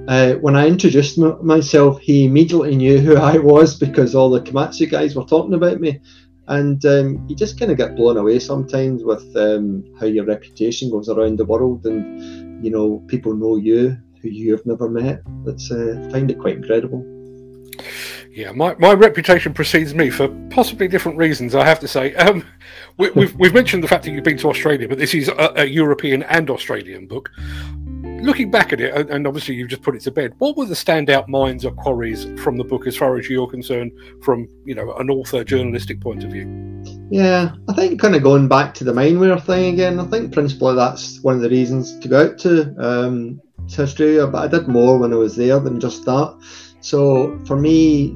Uh, 0.08 0.36
when 0.36 0.56
I 0.56 0.68
introduced 0.68 1.18
m- 1.18 1.46
myself, 1.46 2.00
he 2.00 2.26
immediately 2.26 2.76
knew 2.76 3.00
who 3.00 3.18
I 3.18 3.38
was 3.38 3.78
because 3.78 4.16
all 4.16 4.30
the 4.30 4.42
Komatsu 4.42 4.90
guys 4.90 5.16
were 5.16 5.26
talking 5.26 5.54
about 5.54 5.82
me. 5.82 6.00
And 6.48 6.84
um, 6.86 7.26
you 7.28 7.36
just 7.36 7.60
kind 7.60 7.72
of 7.72 7.78
get 7.78 7.98
blown 7.98 8.16
away 8.16 8.40
sometimes 8.40 9.04
with 9.04 9.36
um, 9.36 9.84
how 10.00 10.06
your 10.06 10.24
reputation 10.24 10.90
goes 10.90 11.10
around 11.10 11.38
the 11.38 11.46
world, 11.46 11.86
and 11.86 12.64
you 12.64 12.72
know 12.72 13.04
people 13.08 13.36
know 13.36 13.58
you 13.58 13.98
who 14.22 14.30
you 14.30 14.52
have 14.54 14.66
never 14.66 14.90
met. 14.90 15.24
That's 15.44 15.70
uh, 15.70 16.08
find 16.10 16.32
it 16.32 16.40
quite 16.40 16.56
incredible. 16.56 17.06
Yeah, 18.32 18.52
my, 18.52 18.76
my 18.76 18.94
reputation 18.94 19.54
precedes 19.54 19.96
me 19.96 20.12
for 20.12 20.30
possibly 20.52 20.88
different 20.88 21.18
reasons, 21.18 21.56
I 21.56 21.66
have 21.66 21.80
to 21.80 21.88
say. 21.88 22.14
Um, 22.16 22.46
we, 22.98 23.08
have 23.08 23.16
we've, 23.16 23.36
we've 23.36 23.54
mentioned 23.54 23.84
the 23.84 23.88
fact 23.88 24.04
that 24.04 24.12
you've 24.12 24.24
been 24.24 24.38
to 24.38 24.50
Australia, 24.50 24.88
but 24.88 25.00
this 25.00 25.16
is 25.16 25.28
a, 25.28 25.54
a 25.56 25.66
European 25.66 26.22
and 26.22 26.50
Australian 26.50 27.08
book. 27.08 27.32
Looking 28.22 28.52
back 28.52 28.74
at 28.74 28.82
it, 28.82 29.10
and 29.10 29.28
obviously 29.28 29.56
you've 29.56 29.70
just 29.70 29.84
put 29.84 29.96
it 29.96 30.02
to 30.02 30.12
bed, 30.12 30.34
what 30.40 30.58
were 30.58 30.66
the 30.66 30.74
standout 30.74 31.28
mines 31.28 31.64
or 31.64 31.72
quarries 31.72 32.26
from 32.42 32.58
the 32.58 32.64
book 32.64 32.88
as 32.88 32.98
far 32.98 33.18
as 33.18 33.30
you're 33.30 33.48
concerned, 33.48 33.92
from 34.22 34.48
you 34.66 34.76
know 34.76 34.94
an 34.96 35.10
author 35.10 35.44
journalistic 35.44 36.02
point 36.02 36.24
of 36.24 36.32
view? 36.32 36.84
Yeah, 37.10 37.52
I 37.70 37.74
think 37.74 38.02
kind 38.02 38.16
of 38.16 38.24
going 38.24 38.48
back 38.48 38.74
to 38.76 38.84
the 38.84 38.94
Mineware 38.94 39.44
thing 39.44 39.74
again, 39.74 40.00
I 40.00 40.06
think 40.06 40.34
principally 40.34 40.76
that's 40.76 41.22
one 41.22 41.36
of 41.36 41.42
the 41.42 41.50
reasons 41.50 41.98
to 42.00 42.08
go 42.08 42.26
out 42.26 42.38
to. 42.40 42.76
Um, 42.78 43.42
to 43.70 43.84
Australia, 43.84 44.28
but 44.28 44.44
I 44.44 44.48
did 44.48 44.68
more 44.68 44.98
when 44.98 45.14
I 45.14 45.18
was 45.18 45.36
there 45.36 45.60
than 45.60 45.80
just 45.80 46.06
that. 46.06 46.38
So 46.80 47.38
for 47.46 47.58
me, 47.58 48.16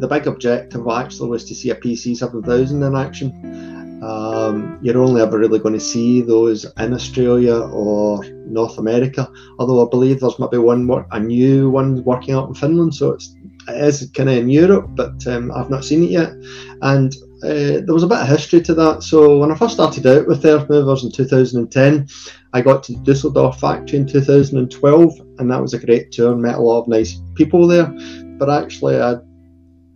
the 0.00 0.08
big 0.08 0.26
objective 0.26 0.86
actually 0.88 1.30
was 1.30 1.44
to 1.46 1.54
see 1.54 1.70
a 1.70 1.76
PC 1.76 2.16
7000 2.16 2.82
in 2.82 2.96
action. 2.96 3.73
Um, 4.04 4.78
you're 4.82 4.98
only 4.98 5.22
ever 5.22 5.38
really 5.38 5.58
going 5.58 5.74
to 5.74 5.80
see 5.80 6.20
those 6.20 6.64
in 6.76 6.92
Australia 6.92 7.58
or 7.58 8.22
North 8.46 8.76
America, 8.76 9.30
although 9.58 9.86
I 9.86 9.88
believe 9.90 10.20
there's 10.20 10.38
maybe 10.38 10.58
one 10.58 10.84
more, 10.84 11.06
a 11.12 11.18
new 11.18 11.70
one 11.70 12.04
working 12.04 12.34
out 12.34 12.48
in 12.48 12.54
Finland, 12.54 12.94
so 12.94 13.12
it's 13.12 13.34
it 13.66 13.82
is 13.82 14.10
kind 14.14 14.28
of 14.28 14.36
in 14.36 14.50
Europe, 14.50 14.90
but 14.90 15.26
um, 15.26 15.50
I've 15.52 15.70
not 15.70 15.86
seen 15.86 16.02
it 16.02 16.10
yet. 16.10 16.32
And 16.82 17.14
uh, 17.42 17.80
there 17.80 17.94
was 17.94 18.02
a 18.02 18.06
bit 18.06 18.18
of 18.18 18.28
history 18.28 18.60
to 18.60 18.74
that. 18.74 19.02
So 19.02 19.38
when 19.38 19.50
I 19.50 19.54
first 19.54 19.74
started 19.74 20.06
out 20.06 20.26
with 20.26 20.44
Earth 20.44 20.68
Movers 20.68 21.02
in 21.02 21.10
2010, 21.10 22.06
I 22.52 22.60
got 22.60 22.82
to 22.84 22.92
the 22.92 22.98
Dusseldorf 23.00 23.58
factory 23.58 23.98
in 23.98 24.06
2012, 24.06 25.20
and 25.38 25.50
that 25.50 25.62
was 25.62 25.72
a 25.72 25.84
great 25.84 26.12
tour. 26.12 26.36
Met 26.36 26.56
a 26.56 26.60
lot 26.60 26.82
of 26.82 26.88
nice 26.88 27.20
people 27.36 27.66
there. 27.66 27.86
But 28.38 28.50
actually, 28.50 29.00
I 29.00 29.16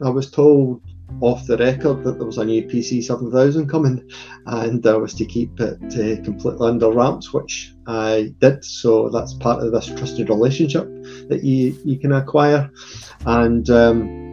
I 0.03 0.11
was 0.11 0.31
told 0.31 0.81
off 1.21 1.47
the 1.47 1.57
record 1.57 2.05
that 2.05 2.19
there 2.19 2.27
was 2.27 2.39
a 2.39 2.45
new 2.45 2.63
PC 2.65 3.03
7000 3.03 3.69
coming, 3.69 4.09
and 4.47 4.87
I 4.87 4.95
was 4.95 5.15
to 5.15 5.25
keep 5.25 5.59
it 5.61 5.79
uh, 5.83 6.23
completely 6.23 6.69
under 6.69 6.91
wraps, 6.91 7.33
which 7.33 7.73
I 7.87 8.35
did. 8.41 8.65
So 8.65 9.09
that's 9.09 9.35
part 9.35 9.63
of 9.63 9.73
this 9.73 9.87
trusted 9.87 10.29
relationship 10.29 10.87
that 11.29 11.43
you 11.43 11.79
you 11.85 11.99
can 11.99 12.13
acquire, 12.13 12.71
and. 13.27 13.69
Um, 13.71 14.29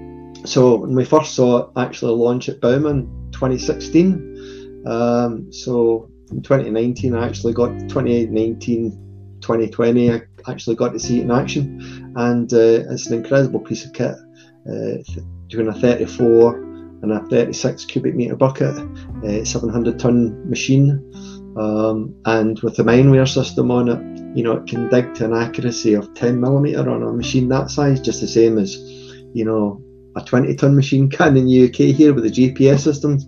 so 0.45 0.75
when 0.75 0.93
we 0.93 1.05
first 1.05 1.33
saw 1.33 1.57
it 1.57 1.69
actually 1.75 2.11
launch 2.11 2.49
at 2.49 2.61
Bauma 2.61 3.01
2016, 3.31 4.83
um, 4.85 5.51
so 5.51 6.11
in 6.31 6.41
2019 6.41 7.15
I 7.15 7.25
actually 7.25 7.53
got 7.53 7.69
2019 7.89 8.91
2020 9.41 10.11
I 10.11 10.21
actually 10.47 10.75
got 10.75 10.93
to 10.93 10.99
see 10.99 11.19
it 11.19 11.23
in 11.23 11.31
action 11.31 12.13
and 12.15 12.51
uh, 12.53 12.83
it's 12.91 13.07
an 13.07 13.15
incredible 13.15 13.59
piece 13.59 13.85
of 13.85 13.93
kit 13.93 14.15
uh, 14.69 15.21
doing 15.47 15.67
a 15.67 15.73
34 15.73 16.64
a 17.11 17.25
36 17.27 17.85
cubic 17.85 18.15
meter 18.15 18.35
bucket 18.35 18.75
uh, 19.23 19.43
700 19.43 19.99
ton 19.99 20.49
machine 20.49 21.01
um, 21.57 22.15
and 22.25 22.59
with 22.61 22.75
the 22.75 22.83
Mineware 22.83 23.27
system 23.27 23.71
on 23.71 23.89
it 23.89 24.37
you 24.37 24.43
know 24.43 24.53
it 24.53 24.67
can 24.67 24.89
dig 24.89 25.13
to 25.15 25.25
an 25.25 25.33
accuracy 25.33 25.93
of 25.93 26.13
10 26.13 26.39
millimeter 26.39 26.89
on 26.89 27.03
a 27.03 27.11
machine 27.11 27.49
that 27.49 27.69
size 27.69 27.99
just 28.01 28.21
the 28.21 28.27
same 28.27 28.57
as 28.57 28.77
you 29.33 29.45
know 29.45 29.81
a 30.15 30.21
20 30.21 30.55
ton 30.55 30.75
machine 30.75 31.09
can 31.17 31.37
in 31.37 31.45
the 31.45 31.65
UK 31.65 31.95
here 31.95 32.13
with 32.13 32.23
the 32.23 32.29
GPS 32.29 32.79
systems. 32.79 33.27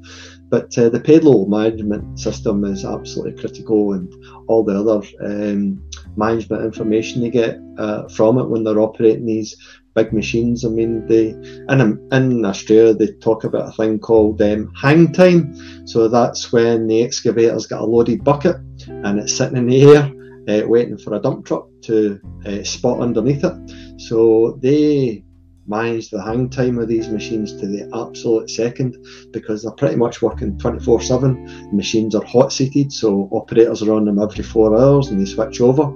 But 0.49 0.77
uh, 0.77 0.87
the 0.87 1.01
payload 1.01 1.49
management 1.49 2.19
system 2.19 2.63
is 2.63 2.85
absolutely 2.85 3.37
critical, 3.37 3.91
and 3.91 4.13
all 4.47 4.63
the 4.63 4.79
other 4.79 5.05
um, 5.21 5.83
management 6.15 6.63
information 6.63 7.21
you 7.21 7.31
get 7.31 7.59
uh, 7.77 8.07
from 8.07 8.37
it 8.37 8.45
when 8.47 8.63
they're 8.63 8.79
operating 8.79 9.25
these 9.25 9.57
big 9.97 10.13
machines. 10.13 10.63
I 10.63 10.69
mean, 10.69 11.05
they 11.07 11.29
in, 11.73 12.07
in 12.11 12.45
Australia 12.45 12.93
they 12.93 13.11
talk 13.13 13.43
about 13.43 13.69
a 13.69 13.71
thing 13.71 13.99
called 13.99 14.41
um, 14.41 14.71
hang 14.79 15.11
time. 15.11 15.41
So 15.87 16.07
that's 16.07 16.53
when 16.53 16.87
the 16.87 17.03
excavator's 17.03 17.65
got 17.65 17.81
a 17.81 17.85
loaded 17.85 18.23
bucket 18.23 18.57
and 18.87 19.19
it's 19.19 19.33
sitting 19.33 19.57
in 19.57 19.67
the 19.67 19.81
air, 19.81 20.03
uh, 20.47 20.67
waiting 20.67 20.99
for 20.99 21.15
a 21.15 21.19
dump 21.19 21.47
truck 21.47 21.67
to 21.83 22.21
uh, 22.45 22.63
spot 22.63 22.99
underneath 22.99 23.43
it. 23.43 23.99
So 23.99 24.59
they 24.61 25.23
manage 25.65 26.11
the 26.11 26.23
hang 26.23 26.49
time 26.49 26.77
of 26.77 26.87
these 26.87 27.09
machines 27.09 27.51
to 27.59 27.65
the 27.67 27.89
absolute 27.93 28.49
second 28.49 28.95
because 29.33 29.63
they're 29.63 29.71
pretty 29.71 29.95
much 29.95 30.21
working 30.21 30.59
24 30.59 31.01
7. 31.01 31.75
Machines 31.75 32.13
are 32.13 32.23
hot 32.23 32.53
seated, 32.53 32.93
so 32.93 33.27
operators 33.31 33.81
are 33.81 33.93
on 33.93 34.05
them 34.05 34.19
every 34.19 34.43
four 34.43 34.79
hours 34.79 35.07
and 35.07 35.19
they 35.19 35.25
switch 35.25 35.59
over. 35.59 35.91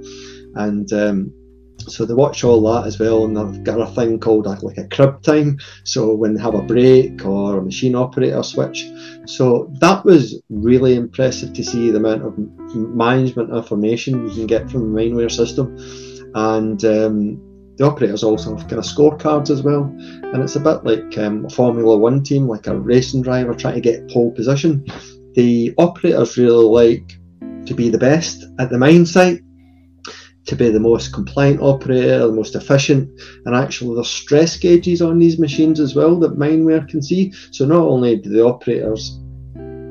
And 0.55 0.91
um, 0.91 1.33
so 1.89 2.05
they 2.05 2.13
watch 2.13 2.43
all 2.43 2.61
that 2.61 2.87
as 2.87 2.99
well, 2.99 3.25
and 3.25 3.35
they've 3.35 3.63
got 3.63 3.79
a 3.79 3.91
thing 3.93 4.19
called 4.19 4.47
a, 4.47 4.51
like 4.65 4.77
a 4.77 4.87
crib 4.87 5.21
time. 5.21 5.59
So 5.83 6.13
when 6.13 6.33
they 6.33 6.41
have 6.41 6.55
a 6.55 6.61
break 6.61 7.25
or 7.25 7.57
a 7.57 7.63
machine 7.63 7.95
operator 7.95 8.43
switch, 8.43 8.89
so 9.25 9.71
that 9.79 10.03
was 10.03 10.41
really 10.49 10.95
impressive 10.95 11.53
to 11.53 11.63
see 11.63 11.91
the 11.91 11.97
amount 11.97 12.23
of 12.23 12.37
management 12.75 13.55
information 13.55 14.27
you 14.27 14.35
can 14.35 14.47
get 14.47 14.69
from 14.69 14.93
the 14.93 15.01
Mineware 15.01 15.31
system, 15.31 15.75
and 16.35 16.83
um, 16.85 17.75
the 17.77 17.85
operators 17.85 18.23
also 18.23 18.55
have 18.55 18.67
kind 18.67 18.79
of 18.79 18.85
scorecards 18.85 19.49
as 19.49 19.63
well, 19.63 19.83
and 19.83 20.43
it's 20.43 20.55
a 20.55 20.59
bit 20.59 20.83
like 20.83 21.17
um, 21.17 21.45
a 21.45 21.49
Formula 21.49 21.97
One 21.97 22.23
team, 22.23 22.47
like 22.47 22.67
a 22.67 22.77
racing 22.77 23.21
driver 23.21 23.53
trying 23.53 23.75
to 23.75 23.81
get 23.81 24.09
pole 24.09 24.31
position. 24.31 24.85
The 25.33 25.73
operators 25.77 26.37
really 26.37 26.65
like 26.65 27.17
to 27.65 27.73
be 27.73 27.89
the 27.89 27.97
best 27.97 28.43
at 28.59 28.69
the 28.69 28.77
mine 28.77 29.05
site, 29.05 29.39
to 30.45 30.55
be 30.55 30.69
the 30.69 30.79
most 30.79 31.13
compliant 31.13 31.61
operator, 31.61 32.19
the 32.19 32.31
most 32.31 32.55
efficient, 32.55 33.09
and 33.45 33.55
actually 33.55 33.95
there's 33.95 34.09
stress 34.09 34.57
gauges 34.57 35.01
on 35.01 35.19
these 35.19 35.39
machines 35.39 35.79
as 35.79 35.95
well 35.95 36.19
that 36.19 36.37
Mineware 36.37 36.87
can 36.87 37.01
see. 37.01 37.31
So 37.51 37.65
not 37.65 37.83
only 37.83 38.17
do 38.17 38.29
the 38.29 38.43
operators 38.43 39.19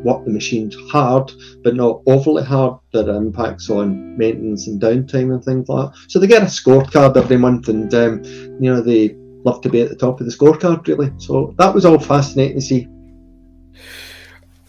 work 0.04 0.25
the 0.25 0.30
machines 0.30 0.76
hard, 0.90 1.30
but 1.62 1.75
not 1.75 2.02
overly 2.07 2.42
hard 2.42 2.78
that 2.92 3.09
impacts 3.09 3.69
on 3.71 4.16
maintenance 4.16 4.66
and 4.66 4.80
downtime 4.80 5.33
and 5.33 5.45
things 5.45 5.69
like 5.69 5.92
that. 5.92 5.99
So 6.09 6.19
they 6.19 6.26
get 6.26 6.42
a 6.42 6.47
scorecard 6.47 7.16
every 7.16 7.37
month, 7.37 7.69
and 7.69 7.92
um, 7.95 8.25
you 8.25 8.73
know 8.73 8.80
they 8.80 9.16
love 9.45 9.61
to 9.62 9.69
be 9.69 9.80
at 9.80 9.88
the 9.88 9.97
top 9.97 10.21
of 10.21 10.26
the 10.26 10.33
scorecard 10.33 10.87
really. 10.87 11.12
So 11.19 11.54
that 11.59 11.75
was 11.75 11.85
all 11.85 11.99
fascinating 11.99 12.57
to 12.57 12.62
see. 12.62 12.88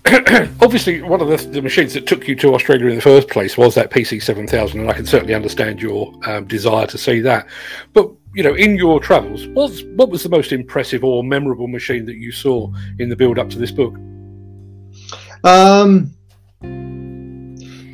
Obviously, 0.61 1.01
one 1.01 1.21
of 1.21 1.27
the, 1.27 1.37
the, 1.49 1.61
machines 1.61 1.93
that 1.93 2.07
took 2.07 2.27
you 2.27 2.35
to 2.35 2.55
Australia 2.55 2.87
in 2.87 2.95
the 2.95 3.01
first 3.01 3.27
place 3.29 3.57
was 3.57 3.75
that 3.75 3.91
PC 3.91 4.21
seven 4.21 4.47
thousand, 4.47 4.81
and 4.81 4.89
I 4.89 4.93
can 4.93 5.05
certainly 5.05 5.35
understand 5.35 5.81
your 5.81 6.11
um, 6.27 6.45
desire 6.45 6.87
to 6.87 6.97
see 6.97 7.19
that. 7.21 7.47
But 7.93 8.09
you 8.33 8.43
know, 8.43 8.55
in 8.55 8.77
your 8.77 8.99
travels, 8.99 9.47
what 9.49 9.71
what 9.95 10.09
was 10.09 10.23
the 10.23 10.29
most 10.29 10.51
impressive 10.51 11.03
or 11.03 11.23
memorable 11.23 11.67
machine 11.67 12.05
that 12.05 12.15
you 12.15 12.31
saw 12.31 12.71
in 12.97 13.09
the 13.09 13.15
build 13.15 13.37
up 13.37 13.49
to 13.51 13.59
this 13.59 13.71
book? 13.71 13.95
Um, 15.43 16.13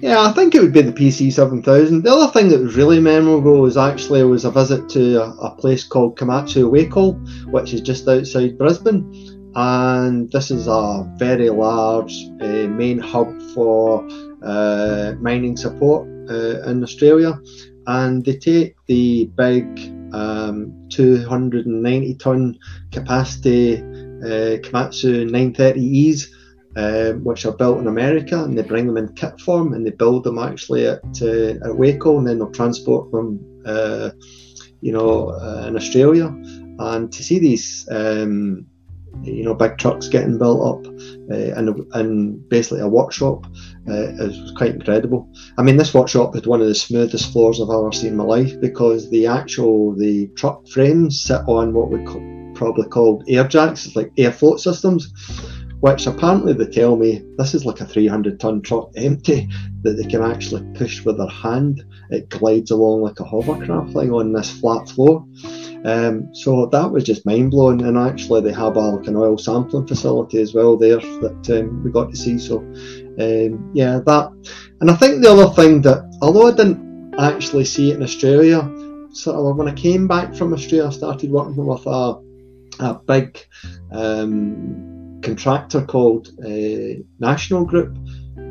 yeah, 0.01 0.21
I 0.21 0.31
think 0.31 0.55
it 0.55 0.61
would 0.61 0.73
be 0.73 0.83
the 0.83 0.93
PC 0.93 1.33
7000. 1.33 2.03
The 2.03 2.11
other 2.11 2.31
thing 2.31 2.49
that 2.49 2.61
was 2.61 2.75
really 2.75 2.99
memorable 2.99 3.59
was 3.59 3.77
actually 3.77 4.23
was 4.23 4.45
a 4.45 4.51
visit 4.51 4.87
to 4.89 5.23
a, 5.23 5.29
a 5.37 5.55
place 5.55 5.83
called 5.83 6.17
Komatsu 6.17 6.71
Wacol, 6.71 7.19
which 7.51 7.73
is 7.73 7.81
just 7.81 8.07
outside 8.07 8.57
Brisbane. 8.57 9.36
And 9.59 10.31
this 10.31 10.51
is 10.51 10.67
a 10.67 11.11
very 11.15 11.49
large 11.49 12.13
uh, 12.39 12.67
main 12.67 12.99
hub 12.99 13.41
for 13.55 14.07
uh, 14.43 15.13
mining 15.19 15.57
support 15.57 16.07
uh, 16.29 16.61
in 16.69 16.83
Australia. 16.83 17.39
And 17.87 18.23
they 18.23 18.37
take 18.37 18.75
the 18.85 19.25
big 19.35 19.65
um, 20.13 20.87
290 20.89 22.13
ton 22.15 22.59
capacity 22.91 23.77
Komatsu 23.77 25.27
930Es 25.27 26.27
um, 26.75 27.23
which 27.23 27.43
are 27.47 27.51
built 27.53 27.79
in 27.79 27.87
America, 27.87 28.43
and 28.43 28.55
they 28.55 28.61
bring 28.61 28.85
them 28.85 28.97
in 28.97 29.11
kit 29.13 29.39
form 29.41 29.73
and 29.73 29.87
they 29.87 29.89
build 29.89 30.23
them 30.23 30.37
actually 30.37 30.85
at 30.85 31.03
at 31.03 31.73
Wacol, 31.73 32.19
and 32.19 32.27
then 32.27 32.37
they'll 32.37 32.51
transport 32.51 33.11
them, 33.11 33.39
you 34.81 34.91
know, 34.91 35.31
in 35.67 35.75
Australia. 35.75 36.27
And 36.77 37.11
to 37.11 37.23
see 37.23 37.39
these, 37.39 37.87
um, 37.89 38.67
you 39.23 39.43
know, 39.43 39.53
big 39.53 39.77
trucks 39.77 40.07
getting 40.07 40.37
built 40.37 40.61
up 40.61 40.93
uh, 41.31 41.59
in, 41.59 41.87
in 41.95 42.37
basically 42.49 42.81
a 42.81 42.87
workshop 42.87 43.45
uh, 43.87 44.07
is 44.19 44.51
quite 44.57 44.75
incredible. 44.75 45.29
I 45.57 45.63
mean, 45.63 45.77
this 45.77 45.93
workshop 45.93 46.35
had 46.35 46.45
one 46.45 46.61
of 46.61 46.67
the 46.67 46.75
smoothest 46.75 47.31
floors 47.31 47.61
I've 47.61 47.69
ever 47.69 47.91
seen 47.91 48.11
in 48.11 48.17
my 48.17 48.23
life 48.23 48.59
because 48.59 49.09
the 49.09 49.27
actual 49.27 49.95
the 49.95 50.27
truck 50.35 50.67
frames 50.67 51.21
sit 51.21 51.41
on 51.47 51.73
what 51.73 51.89
we 51.89 52.03
co- 52.05 52.51
probably 52.55 52.87
called 52.87 53.23
air 53.27 53.47
jacks, 53.47 53.85
It's 53.85 53.95
like 53.95 54.11
air 54.17 54.31
float 54.31 54.59
systems 54.59 55.13
which 55.79 56.07
apparently 56.07 56.53
they 56.53 56.65
tell 56.65 56.95
me 56.95 57.23
this 57.37 57.53
is 57.53 57.65
like 57.65 57.81
a 57.81 57.85
300 57.85 58.39
ton 58.39 58.61
truck 58.61 58.89
empty 58.95 59.47
that 59.83 59.93
they 59.93 60.05
can 60.05 60.23
actually 60.23 60.63
push 60.73 61.03
with 61.05 61.17
their 61.17 61.27
hand. 61.27 61.83
It 62.09 62.29
glides 62.29 62.71
along 62.71 63.01
like 63.01 63.19
a 63.19 63.25
hovercraft 63.25 63.93
thing 63.93 64.11
on 64.11 64.33
this 64.33 64.49
flat 64.49 64.89
floor. 64.89 65.25
Um, 65.85 66.33
so 66.33 66.65
that 66.67 66.91
was 66.91 67.03
just 67.03 67.25
mind 67.25 67.51
blowing. 67.51 67.81
And 67.81 67.97
actually, 67.97 68.41
they 68.41 68.53
have 68.53 68.75
a, 68.75 68.79
like 68.79 69.07
an 69.07 69.15
oil 69.15 69.37
sampling 69.37 69.87
facility 69.87 70.41
as 70.41 70.53
well 70.53 70.77
there 70.77 70.97
that 70.97 71.59
um, 71.59 71.83
we 71.83 71.91
got 71.91 72.09
to 72.09 72.15
see. 72.15 72.37
So, 72.39 72.59
um, 72.59 73.71
yeah, 73.73 73.99
that. 74.05 74.31
And 74.81 74.91
I 74.91 74.95
think 74.95 75.21
the 75.21 75.31
other 75.31 75.53
thing 75.53 75.81
that, 75.81 76.17
although 76.21 76.47
I 76.47 76.51
didn't 76.51 77.15
actually 77.19 77.65
see 77.65 77.91
it 77.91 77.97
in 77.97 78.03
Australia, 78.03 78.69
so 79.11 79.53
when 79.53 79.67
I 79.67 79.73
came 79.73 80.07
back 80.07 80.35
from 80.35 80.53
Australia, 80.53 80.87
I 80.87 80.91
started 80.91 81.31
working 81.31 81.65
with 81.65 81.85
a, 81.87 82.21
a 82.79 82.93
big 83.07 83.39
um, 83.91 85.19
contractor 85.23 85.81
called 85.81 86.29
uh, 86.45 87.01
National 87.19 87.65
Group. 87.65 87.97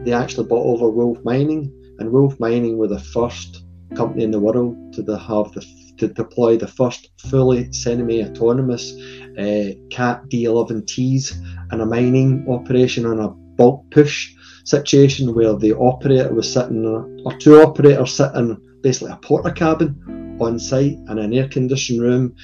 They 0.05 0.13
actually 0.13 0.49
bought 0.49 0.67
over 0.67 0.89
Wolf 0.89 1.19
Mining, 1.25 1.73
and 1.99 2.11
Wolf 2.11 2.39
Mining 2.39 2.77
were 2.77 2.89
the 2.89 3.01
first 3.01 3.65
company 3.95 4.25
in 4.25 4.31
the 4.31 4.41
world 4.41 4.93
to 4.95 5.01
have 5.17 5.53
the, 5.53 5.65
to 5.99 6.09
deploy 6.09 6.57
the 6.57 6.67
first 6.67 7.11
fully 7.19 7.73
semi-autonomous 7.73 8.93
uh, 9.39 9.73
Cat 9.91 10.23
D11Ts 10.29 11.73
in 11.73 11.81
a 11.81 11.87
mining 11.87 12.47
operation 12.49 13.07
on 13.07 13.21
a 13.21 13.29
bulk 13.29 13.85
push 13.91 14.35
situation 14.65 15.35
where 15.35 15.57
the 15.57 15.77
operator 15.77 16.33
was 16.35 16.53
sitting, 16.53 16.85
or 16.85 17.33
two 17.39 17.61
operators 17.61 18.13
sitting 18.13 18.61
basically 18.83 19.13
a 19.13 19.17
porter 19.17 19.51
cabin 19.51 20.37
on 20.41 20.59
site 20.59 20.99
in 21.09 21.19
an 21.19 21.33
air 21.33 21.49
conditioned 21.49 22.03
room 22.03 22.35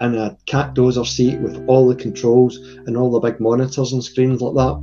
in 0.00 0.14
a 0.14 0.36
cat 0.46 0.74
dozer 0.74 1.06
seat 1.06 1.40
with 1.40 1.64
all 1.66 1.88
the 1.88 1.94
controls 1.94 2.56
and 2.86 2.96
all 2.96 3.10
the 3.10 3.18
big 3.18 3.40
monitors 3.40 3.92
and 3.92 4.04
screens 4.04 4.40
like 4.40 4.54
that. 4.54 4.76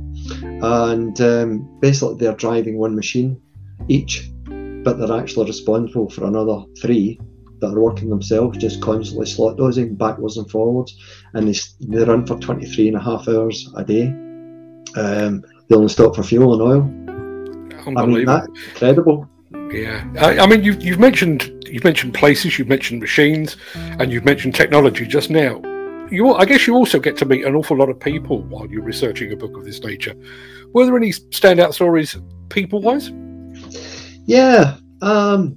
And 0.62 1.20
um, 1.20 1.78
basically, 1.80 2.16
they're 2.16 2.34
driving 2.34 2.78
one 2.78 2.94
machine 2.94 3.40
each, 3.88 4.30
but 4.46 4.98
they're 4.98 5.18
actually 5.18 5.46
responsible 5.46 6.08
for 6.08 6.26
another 6.26 6.64
three 6.80 7.20
that 7.60 7.72
are 7.72 7.80
working 7.80 8.10
themselves, 8.10 8.58
just 8.58 8.80
constantly 8.80 9.26
slot 9.26 9.56
dozing 9.56 9.94
backwards 9.94 10.36
and 10.36 10.50
forwards, 10.50 10.98
and 11.34 11.48
they, 11.48 11.58
they 11.80 12.04
run 12.04 12.26
for 12.26 12.38
23 12.38 12.88
and 12.88 12.96
a 12.96 13.00
half 13.00 13.28
hours 13.28 13.72
a 13.76 13.84
day. 13.84 14.08
Um, 14.96 15.44
they 15.68 15.76
only 15.76 15.88
stop 15.88 16.14
for 16.14 16.22
fuel 16.22 16.52
and 16.52 16.62
oil. 16.62 17.98
I 17.98 18.06
mean, 18.06 18.24
that's 18.24 18.46
incredible. 18.46 19.28
Yeah, 19.70 20.06
I, 20.18 20.38
I, 20.40 20.46
mean, 20.46 20.62
you've, 20.62 20.82
you've 20.82 20.98
mentioned 20.98 21.64
you've 21.68 21.84
mentioned 21.84 22.14
places, 22.14 22.58
you've 22.58 22.68
mentioned 22.68 23.00
machines, 23.00 23.56
and 23.74 24.12
you've 24.12 24.24
mentioned 24.24 24.54
technology 24.54 25.06
just 25.06 25.30
now. 25.30 25.60
You, 26.10 26.34
I 26.34 26.44
guess, 26.44 26.66
you 26.66 26.74
also 26.74 27.00
get 27.00 27.16
to 27.18 27.24
meet 27.24 27.44
an 27.44 27.56
awful 27.56 27.76
lot 27.76 27.88
of 27.88 27.98
people 27.98 28.42
while 28.42 28.66
you're 28.70 28.82
researching 28.82 29.32
a 29.32 29.36
book 29.36 29.56
of 29.56 29.64
this 29.64 29.82
nature. 29.82 30.14
Were 30.72 30.86
there 30.86 30.96
any 30.96 31.10
standout 31.10 31.74
stories, 31.74 32.16
people-wise? 32.48 33.10
Yeah, 34.26 34.76
um, 35.02 35.56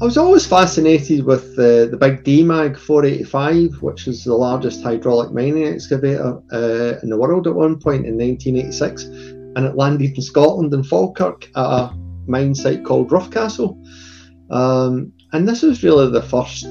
I 0.00 0.04
was 0.04 0.16
always 0.16 0.46
fascinated 0.46 1.24
with 1.24 1.54
the, 1.54 1.86
the 1.90 1.96
big 1.96 2.24
Demag 2.24 2.78
485, 2.78 3.82
which 3.82 4.06
was 4.06 4.24
the 4.24 4.34
largest 4.34 4.82
hydraulic 4.82 5.32
mining 5.32 5.66
excavator 5.66 6.40
uh, 6.50 6.98
in 7.02 7.10
the 7.10 7.18
world 7.18 7.46
at 7.46 7.54
one 7.54 7.78
point 7.78 8.06
in 8.06 8.16
1986, 8.16 9.04
and 9.04 9.66
it 9.66 9.76
landed 9.76 10.16
in 10.16 10.22
Scotland 10.22 10.72
in 10.72 10.82
Falkirk 10.82 11.48
at 11.56 11.64
a 11.64 11.94
mine 12.26 12.54
site 12.54 12.84
called 12.84 13.10
Roughcastle. 13.10 13.78
Um, 14.50 15.12
and 15.32 15.46
this 15.46 15.62
was 15.62 15.84
really 15.84 16.10
the 16.10 16.22
first 16.22 16.66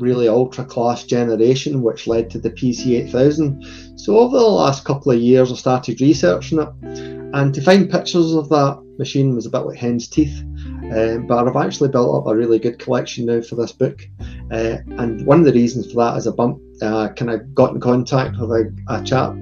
really 0.00 0.26
ultra 0.26 0.64
class 0.64 1.04
generation, 1.04 1.82
which 1.82 2.08
led 2.08 2.30
to 2.30 2.38
the 2.38 2.50
PC8000. 2.50 4.00
So 4.00 4.18
over 4.18 4.36
the 4.36 4.44
last 4.44 4.84
couple 4.84 5.12
of 5.12 5.20
years, 5.20 5.52
I 5.52 5.54
started 5.54 6.00
researching 6.00 6.58
it, 6.60 6.68
and 6.82 7.54
to 7.54 7.62
find 7.62 7.88
pictures 7.88 8.34
of 8.34 8.48
that 8.48 8.83
machine 8.98 9.34
was 9.34 9.46
a 9.46 9.50
bit 9.50 9.60
like 9.60 9.78
hen's 9.78 10.08
teeth. 10.08 10.42
Um, 10.92 11.26
but 11.26 11.46
I've 11.46 11.56
actually 11.56 11.88
built 11.88 12.14
up 12.14 12.30
a 12.30 12.36
really 12.36 12.58
good 12.58 12.78
collection 12.78 13.26
now 13.26 13.40
for 13.40 13.56
this 13.56 13.72
book. 13.72 14.06
Uh, 14.50 14.78
and 14.98 15.26
one 15.26 15.40
of 15.40 15.46
the 15.46 15.52
reasons 15.52 15.92
for 15.92 16.04
that 16.04 16.16
is 16.16 16.26
a 16.26 16.32
bump 16.32 16.60
uh, 16.82 17.08
kind 17.10 17.30
of 17.30 17.54
got 17.54 17.74
in 17.74 17.80
contact 17.80 18.36
with 18.38 18.50
a, 18.50 18.76
a 18.88 19.02
chap 19.02 19.34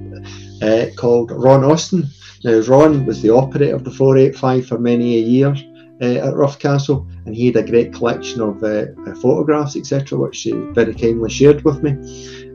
uh, 0.63 0.87
called 0.97 1.31
Ron 1.33 1.65
Austin. 1.65 2.05
Now, 2.45 2.61
Ron 2.61 3.07
was 3.07 3.23
the 3.23 3.31
operator 3.31 3.75
of 3.75 3.85
the 3.85 3.91
485 3.91 4.67
for 4.67 4.79
many 4.79 5.17
a 5.17 5.21
year 5.21 5.55
uh, 6.01 6.29
at 6.29 6.35
Roughcastle, 6.35 7.09
and 7.27 7.35
he 7.35 7.47
had 7.47 7.57
a 7.57 7.63
great 7.63 7.93
collection 7.93 8.41
of 8.41 8.63
uh, 8.65 8.87
photographs, 9.21 9.77
etc., 9.77 10.19
which 10.19 10.41
he 10.41 10.53
very 10.73 10.95
kindly 10.95 11.31
shared 11.31 11.63
with 11.65 11.83
me. 11.83 11.91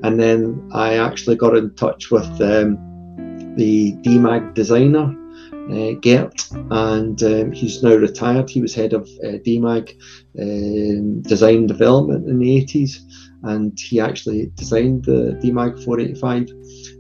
And 0.04 0.20
then 0.20 0.70
I 0.74 0.98
actually 0.98 1.38
got 1.38 1.56
in 1.56 1.74
touch 1.76 2.12
with 2.12 2.30
um, 2.42 2.78
the 3.56 3.94
Demag 4.04 4.54
designer 4.54 5.16
uh, 5.72 6.00
Gert, 6.02 6.48
and 6.72 7.22
um, 7.24 7.52
he's 7.52 7.84
now 7.84 7.96
retired. 7.96 8.50
He 8.50 8.62
was 8.62 8.74
head 8.74 8.94
of 8.94 9.04
uh, 9.24 9.38
Demag 9.46 9.96
um, 10.40 11.22
design 11.22 11.68
development 11.68 12.28
in 12.28 12.40
the 12.40 12.66
80s, 12.66 13.00
and 13.44 13.78
he 13.80 14.00
actually 14.00 14.52
designed 14.56 15.06
the 15.06 15.40
Demag 15.44 15.84
485. 15.84 16.50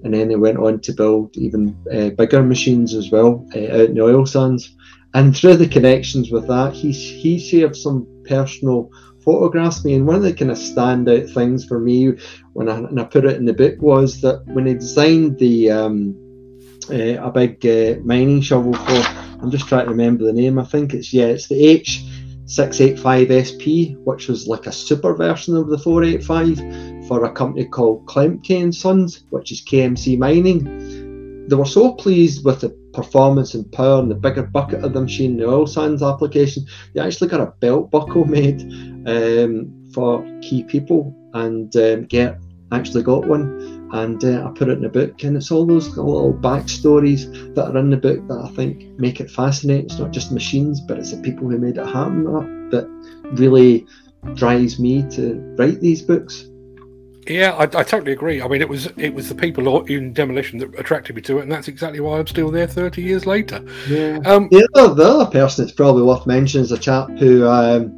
And 0.03 0.13
then 0.13 0.29
he 0.29 0.35
went 0.35 0.57
on 0.57 0.79
to 0.81 0.93
build 0.93 1.35
even 1.37 1.75
uh, 1.91 2.09
bigger 2.09 2.43
machines 2.43 2.93
as 2.93 3.09
well 3.11 3.45
uh, 3.55 3.59
out 3.59 3.89
in 3.89 3.95
the 3.95 4.03
oil 4.03 4.25
sands. 4.25 4.75
And 5.13 5.35
through 5.35 5.55
the 5.55 5.67
connections 5.67 6.31
with 6.31 6.47
that, 6.47 6.73
he, 6.73 6.91
he 6.91 7.39
shared 7.39 7.75
some 7.75 8.07
personal 8.25 8.91
photographs 9.23 9.83
me. 9.83 9.95
And 9.95 10.05
one 10.05 10.17
of 10.17 10.23
the 10.23 10.33
kind 10.33 10.51
of 10.51 10.57
standout 10.57 11.33
things 11.33 11.65
for 11.65 11.79
me 11.79 12.13
when 12.53 12.69
I, 12.69 12.83
I 13.01 13.03
put 13.05 13.25
it 13.25 13.37
in 13.37 13.45
the 13.45 13.53
book 13.53 13.81
was 13.81 14.21
that 14.21 14.45
when 14.47 14.65
he 14.65 14.73
designed 14.73 15.39
the 15.39 15.71
um, 15.71 16.15
uh, 16.89 17.21
a 17.21 17.29
big 17.31 17.65
uh, 17.65 17.95
mining 18.03 18.41
shovel 18.41 18.73
for. 18.73 19.01
I'm 19.41 19.51
just 19.51 19.67
trying 19.67 19.85
to 19.85 19.91
remember 19.91 20.25
the 20.25 20.33
name. 20.33 20.57
I 20.59 20.65
think 20.65 20.93
it's 20.93 21.13
yeah, 21.13 21.25
it's 21.25 21.47
the 21.47 21.55
H685SP, 21.55 23.97
which 24.03 24.27
was 24.27 24.47
like 24.47 24.67
a 24.67 24.71
super 24.71 25.13
version 25.13 25.55
of 25.55 25.69
the 25.69 25.77
485 25.77 27.07
for 27.07 27.23
a 27.25 27.31
company 27.31 27.65
called 27.65 28.07
Klemke 28.07 28.59
and 28.61 28.73
Sons, 28.73 29.23
which 29.29 29.51
is 29.51 29.61
KMC 29.61 30.17
Mining. 30.17 31.47
They 31.47 31.55
were 31.55 31.65
so 31.65 31.93
pleased 31.93 32.43
with 32.43 32.61
the 32.61 32.69
performance 32.93 33.53
and 33.53 33.71
power 33.71 33.99
and 33.99 34.09
the 34.11 34.15
bigger 34.15 34.43
bucket 34.43 34.83
of 34.83 34.93
the 34.93 35.01
machine, 35.01 35.37
the 35.37 35.47
oil 35.47 35.67
sands 35.67 36.03
application. 36.03 36.65
They 36.93 37.01
actually 37.01 37.29
got 37.29 37.41
a 37.41 37.53
belt 37.59 37.91
buckle 37.91 38.25
made 38.25 38.61
um, 39.07 39.71
for 39.93 40.25
key 40.41 40.63
people 40.63 41.15
and 41.33 41.73
um, 41.77 42.05
get 42.05 42.37
actually 42.71 43.03
got 43.03 43.27
one 43.27 43.76
and 43.93 44.23
uh, 44.23 44.45
I 44.45 44.51
put 44.51 44.69
it 44.69 44.73
in 44.73 44.81
the 44.81 44.89
book. 44.89 45.23
And 45.23 45.37
it's 45.37 45.51
all 45.51 45.65
those 45.65 45.89
little 45.89 46.33
backstories 46.33 47.55
that 47.55 47.69
are 47.69 47.77
in 47.77 47.89
the 47.89 47.97
book 47.97 48.27
that 48.27 48.41
I 48.43 48.49
think 48.49 48.83
make 48.99 49.19
it 49.19 49.31
fascinating. 49.31 49.85
It's 49.85 49.99
not 49.99 50.11
just 50.11 50.31
machines, 50.31 50.81
but 50.81 50.97
it's 50.97 51.11
the 51.11 51.21
people 51.21 51.47
who 51.49 51.57
made 51.57 51.77
it 51.77 51.85
happen 51.85 52.23
that, 52.25 52.69
that 52.71 53.31
really 53.39 53.85
drives 54.33 54.79
me 54.79 55.03
to 55.11 55.35
write 55.57 55.79
these 55.79 56.01
books. 56.01 56.47
Yeah, 57.27 57.51
I, 57.55 57.63
I, 57.63 57.83
totally 57.83 58.13
agree. 58.13 58.41
I 58.41 58.47
mean, 58.47 58.61
it 58.61 58.69
was 58.69 58.87
it 58.95 59.13
was 59.13 59.27
the 59.27 59.35
people 59.35 59.85
in 59.87 60.13
demolition 60.13 60.59
that 60.59 60.79
attracted 60.79 61.15
me 61.15 61.21
to 61.23 61.39
it, 61.39 61.41
and 61.41 61.51
that's 61.51 61.67
exactly 61.67 61.99
why 61.99 62.19
I'm 62.19 62.27
still 62.27 62.49
there 62.49 62.67
30 62.67 63.01
years 63.01 63.25
later. 63.25 63.63
Yeah. 63.87 64.19
Um, 64.25 64.47
the, 64.49 64.65
other, 64.75 64.93
the 64.93 65.03
other 65.03 65.31
person 65.31 65.65
that's 65.65 65.75
probably 65.75 66.03
worth 66.03 66.25
mentioning 66.25 66.63
is 66.63 66.71
a 66.71 66.77
chap 66.77 67.09
who 67.19 67.45
um, 67.45 67.91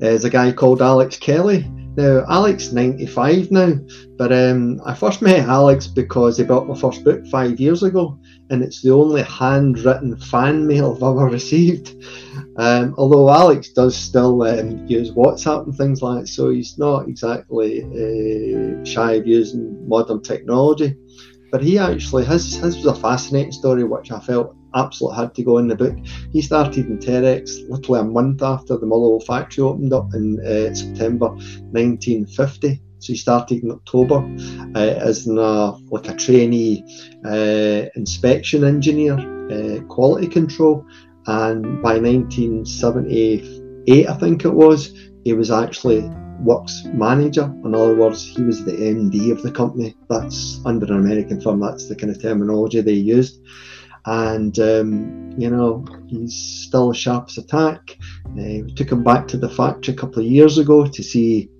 is 0.00 0.24
a 0.24 0.30
guy 0.30 0.50
called 0.50 0.82
Alex 0.82 1.16
Kelly. 1.16 1.64
Now, 1.96 2.24
Alex 2.28 2.72
95 2.72 3.50
now, 3.50 3.74
but 4.16 4.32
um, 4.32 4.80
I 4.86 4.94
first 4.94 5.22
met 5.22 5.48
Alex 5.48 5.88
because 5.88 6.38
he 6.38 6.44
bought 6.44 6.68
my 6.68 6.78
first 6.78 7.02
book 7.04 7.26
five 7.26 7.58
years 7.58 7.82
ago, 7.82 8.16
and 8.48 8.62
it's 8.62 8.80
the 8.80 8.92
only 8.92 9.22
handwritten 9.22 10.16
fan 10.16 10.66
mail 10.66 10.92
I've 10.94 11.02
ever 11.02 11.26
received. 11.30 11.96
Um, 12.58 12.94
although 12.96 13.28
Alex 13.28 13.70
does 13.70 13.96
still 13.96 14.42
um, 14.42 14.86
use 14.86 15.10
WhatsApp 15.10 15.64
and 15.64 15.76
things 15.76 16.00
like 16.00 16.20
that, 16.20 16.28
so 16.28 16.50
he's 16.50 16.78
not 16.78 17.08
exactly 17.08 17.82
uh, 17.82 18.84
shy 18.84 19.14
of 19.14 19.26
using 19.26 19.88
modern 19.88 20.22
technology. 20.22 20.96
But 21.50 21.62
he 21.62 21.78
actually, 21.78 22.24
his, 22.24 22.54
his 22.54 22.76
was 22.76 22.86
a 22.86 22.94
fascinating 22.94 23.52
story, 23.52 23.82
which 23.82 24.12
I 24.12 24.20
felt 24.20 24.54
absolutely 24.74 25.18
had 25.18 25.34
to 25.34 25.42
go 25.42 25.58
in 25.58 25.68
the 25.68 25.76
book. 25.76 25.96
He 26.32 26.42
started 26.42 26.86
in 26.86 26.98
Terex 26.98 27.68
literally 27.68 28.00
a 28.00 28.04
month 28.04 28.42
after 28.42 28.76
the 28.76 28.86
Motherwell 28.86 29.20
factory 29.20 29.64
opened 29.64 29.92
up 29.92 30.12
in 30.14 30.40
uh, 30.40 30.74
September 30.74 31.28
1950. 31.28 32.80
So 32.98 33.12
he 33.12 33.16
started 33.16 33.62
in 33.62 33.70
October 33.70 34.16
uh, 34.74 34.78
as 34.78 35.26
a, 35.26 35.72
like 35.90 36.08
a 36.08 36.14
trainee 36.14 36.84
uh, 37.24 37.86
inspection 37.94 38.64
engineer, 38.64 39.18
uh, 39.50 39.80
quality 39.84 40.26
control, 40.26 40.84
and 41.26 41.82
by 41.82 41.98
1978, 41.98 44.08
I 44.08 44.14
think 44.14 44.44
it 44.44 44.52
was, 44.52 44.92
he 45.24 45.32
was 45.32 45.50
actually 45.50 46.10
works 46.40 46.84
manager. 46.92 47.44
In 47.64 47.74
other 47.74 47.94
words, 47.94 48.36
he 48.36 48.42
was 48.42 48.64
the 48.64 48.72
MD 48.72 49.30
of 49.30 49.42
the 49.42 49.50
company. 49.50 49.96
That's 50.08 50.60
under 50.64 50.86
an 50.86 51.00
American 51.00 51.40
firm. 51.40 51.60
That's 51.60 51.88
the 51.88 51.96
kind 51.96 52.14
of 52.14 52.20
terminology 52.20 52.80
they 52.80 52.92
used 52.92 53.40
and 54.06 54.58
um, 54.58 55.34
you 55.38 55.50
know 55.50 55.84
he's 56.08 56.34
still 56.66 56.90
a 56.90 57.42
tack. 57.42 57.96
Uh, 58.26 58.64
we 58.64 58.72
took 58.74 58.90
him 58.90 59.04
back 59.04 59.28
to 59.28 59.36
the 59.36 59.48
factory 59.48 59.94
a 59.94 59.96
couple 59.96 60.20
of 60.20 60.30
years 60.30 60.58
ago 60.58 60.86
to 60.86 61.02
see 61.02 61.50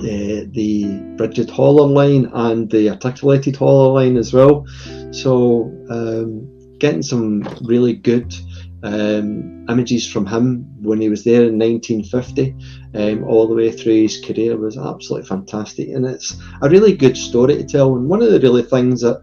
uh, 0.00 0.48
the 0.52 1.14
rigid 1.18 1.50
hauler 1.50 1.86
line 1.86 2.30
and 2.32 2.70
the 2.70 2.90
articulated 2.90 3.56
hauler 3.56 3.92
line 3.92 4.16
as 4.16 4.32
well. 4.32 4.66
So 5.10 5.64
um, 5.90 6.78
getting 6.78 7.02
some 7.02 7.42
really 7.62 7.94
good 7.94 8.34
um, 8.82 9.66
images 9.68 10.10
from 10.10 10.26
him 10.26 10.64
when 10.80 11.00
he 11.00 11.10
was 11.10 11.22
there 11.22 11.44
in 11.44 11.58
1950 11.58 12.56
um, 12.94 13.24
all 13.24 13.46
the 13.46 13.54
way 13.54 13.70
through 13.70 14.02
his 14.02 14.24
career 14.24 14.56
was 14.56 14.78
absolutely 14.78 15.28
fantastic 15.28 15.90
and 15.90 16.06
it's 16.06 16.40
a 16.62 16.68
really 16.70 16.96
good 16.96 17.16
story 17.16 17.58
to 17.58 17.64
tell 17.64 17.94
and 17.96 18.08
one 18.08 18.22
of 18.22 18.32
the 18.32 18.40
really 18.40 18.62
things 18.62 19.02
that 19.02 19.22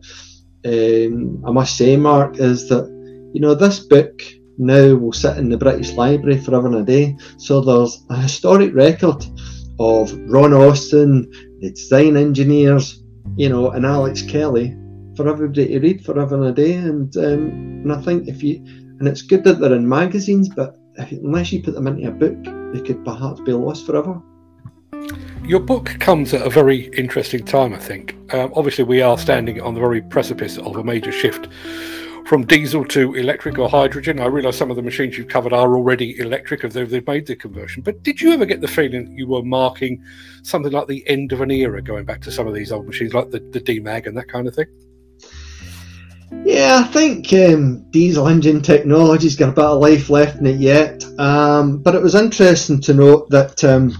um, 0.67 1.43
I 1.45 1.51
must 1.51 1.77
say, 1.77 1.95
Mark, 1.97 2.39
is 2.39 2.67
that 2.69 2.87
you 3.33 3.41
know 3.41 3.55
this 3.55 3.79
book 3.79 4.21
now 4.57 4.95
will 4.95 5.13
sit 5.13 5.37
in 5.37 5.49
the 5.49 5.57
British 5.57 5.93
Library 5.93 6.39
forever 6.39 6.67
and 6.67 6.75
a 6.77 6.83
day. 6.83 7.17
So 7.37 7.61
there's 7.61 8.03
a 8.09 8.21
historic 8.21 8.73
record 8.73 9.23
of 9.79 10.11
Ron 10.27 10.53
Austin, 10.53 11.29
the 11.59 11.71
design 11.71 12.17
engineers, 12.17 13.03
you 13.35 13.49
know, 13.49 13.71
and 13.71 13.85
Alex 13.85 14.21
Kelly 14.21 14.75
for 15.15 15.27
everybody 15.29 15.67
to 15.67 15.79
read 15.79 16.05
forever 16.05 16.35
and 16.35 16.45
a 16.45 16.51
day. 16.51 16.73
And 16.73 17.15
um, 17.17 17.49
and 17.83 17.93
I 17.93 18.01
think 18.01 18.27
if 18.27 18.43
you 18.43 18.63
and 18.99 19.07
it's 19.07 19.21
good 19.21 19.43
that 19.43 19.59
they're 19.59 19.75
in 19.75 19.87
magazines, 19.87 20.49
but 20.49 20.75
if, 20.95 21.11
unless 21.11 21.51
you 21.51 21.61
put 21.61 21.75
them 21.75 21.87
into 21.87 22.07
a 22.07 22.11
book, 22.11 22.43
they 22.73 22.81
could 22.81 23.05
perhaps 23.05 23.39
be 23.41 23.53
lost 23.53 23.85
forever. 23.85 24.21
Your 25.47 25.61
book 25.61 25.95
comes 26.01 26.33
at 26.33 26.45
a 26.45 26.49
very 26.49 26.87
interesting 26.87 27.45
time, 27.45 27.73
I 27.73 27.77
think. 27.77 28.17
Um, 28.33 28.51
obviously, 28.53 28.83
we 28.83 29.01
are 29.01 29.17
standing 29.17 29.61
on 29.61 29.75
the 29.75 29.79
very 29.79 30.01
precipice 30.01 30.57
of 30.57 30.75
a 30.75 30.83
major 30.83 31.13
shift 31.13 31.47
from 32.25 32.45
diesel 32.45 32.83
to 32.83 33.13
electric 33.13 33.57
or 33.57 33.69
hydrogen. 33.69 34.19
I 34.19 34.25
realise 34.25 34.57
some 34.57 34.69
of 34.69 34.75
the 34.75 34.81
machines 34.81 35.17
you've 35.17 35.29
covered 35.29 35.53
are 35.53 35.73
already 35.73 36.19
electric, 36.19 36.69
though 36.69 36.83
they've 36.83 37.07
made 37.07 37.27
the 37.27 37.37
conversion. 37.37 37.81
But 37.81 38.03
did 38.03 38.19
you 38.19 38.33
ever 38.33 38.45
get 38.45 38.59
the 38.59 38.67
feeling 38.67 39.17
you 39.17 39.25
were 39.25 39.41
marking 39.41 40.03
something 40.43 40.73
like 40.73 40.87
the 40.87 41.07
end 41.07 41.31
of 41.31 41.39
an 41.39 41.49
era, 41.49 41.81
going 41.81 42.03
back 42.03 42.19
to 42.23 42.31
some 42.31 42.45
of 42.45 42.53
these 42.53 42.73
old 42.73 42.85
machines, 42.85 43.13
like 43.13 43.31
the, 43.31 43.39
the 43.39 43.61
Demag 43.61 44.05
and 44.05 44.17
that 44.17 44.27
kind 44.27 44.49
of 44.49 44.53
thing? 44.53 44.67
Yeah, 46.43 46.83
I 46.83 46.91
think 46.91 47.31
um, 47.31 47.89
diesel 47.91 48.27
engine 48.27 48.61
technology's 48.61 49.37
got 49.37 49.47
about 49.47 49.77
a 49.77 49.79
life 49.79 50.09
left 50.09 50.39
in 50.39 50.45
it 50.45 50.59
yet. 50.59 51.05
Um, 51.17 51.77
but 51.77 51.95
it 51.95 52.01
was 52.01 52.15
interesting 52.15 52.81
to 52.81 52.93
note 52.93 53.29
that 53.29 53.63
um, 53.63 53.93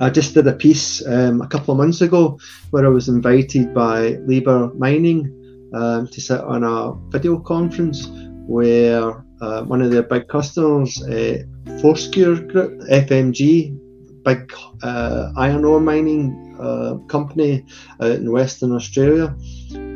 I 0.00 0.08
just 0.08 0.32
did 0.32 0.46
a 0.46 0.54
piece 0.54 1.06
um, 1.06 1.42
a 1.42 1.46
couple 1.46 1.72
of 1.72 1.78
months 1.78 2.00
ago 2.00 2.38
where 2.70 2.86
I 2.86 2.88
was 2.88 3.08
invited 3.08 3.74
by 3.74 4.14
Liebherr 4.26 4.74
Mining 4.78 5.28
um, 5.74 6.08
to 6.08 6.20
sit 6.22 6.40
on 6.40 6.64
a 6.64 6.94
video 7.10 7.38
conference 7.38 8.08
where 8.46 9.22
uh, 9.42 9.62
one 9.64 9.82
of 9.82 9.90
their 9.90 10.02
big 10.02 10.26
customers, 10.28 11.02
uh, 11.02 11.42
Fortescue 11.82 12.46
Group, 12.48 12.80
FMG, 12.88 13.76
big 14.24 14.52
uh, 14.82 15.32
iron 15.36 15.66
ore 15.66 15.80
mining 15.80 16.56
uh, 16.58 16.96
company 17.08 17.64
out 18.00 18.12
in 18.12 18.32
Western 18.32 18.72
Australia, 18.72 19.36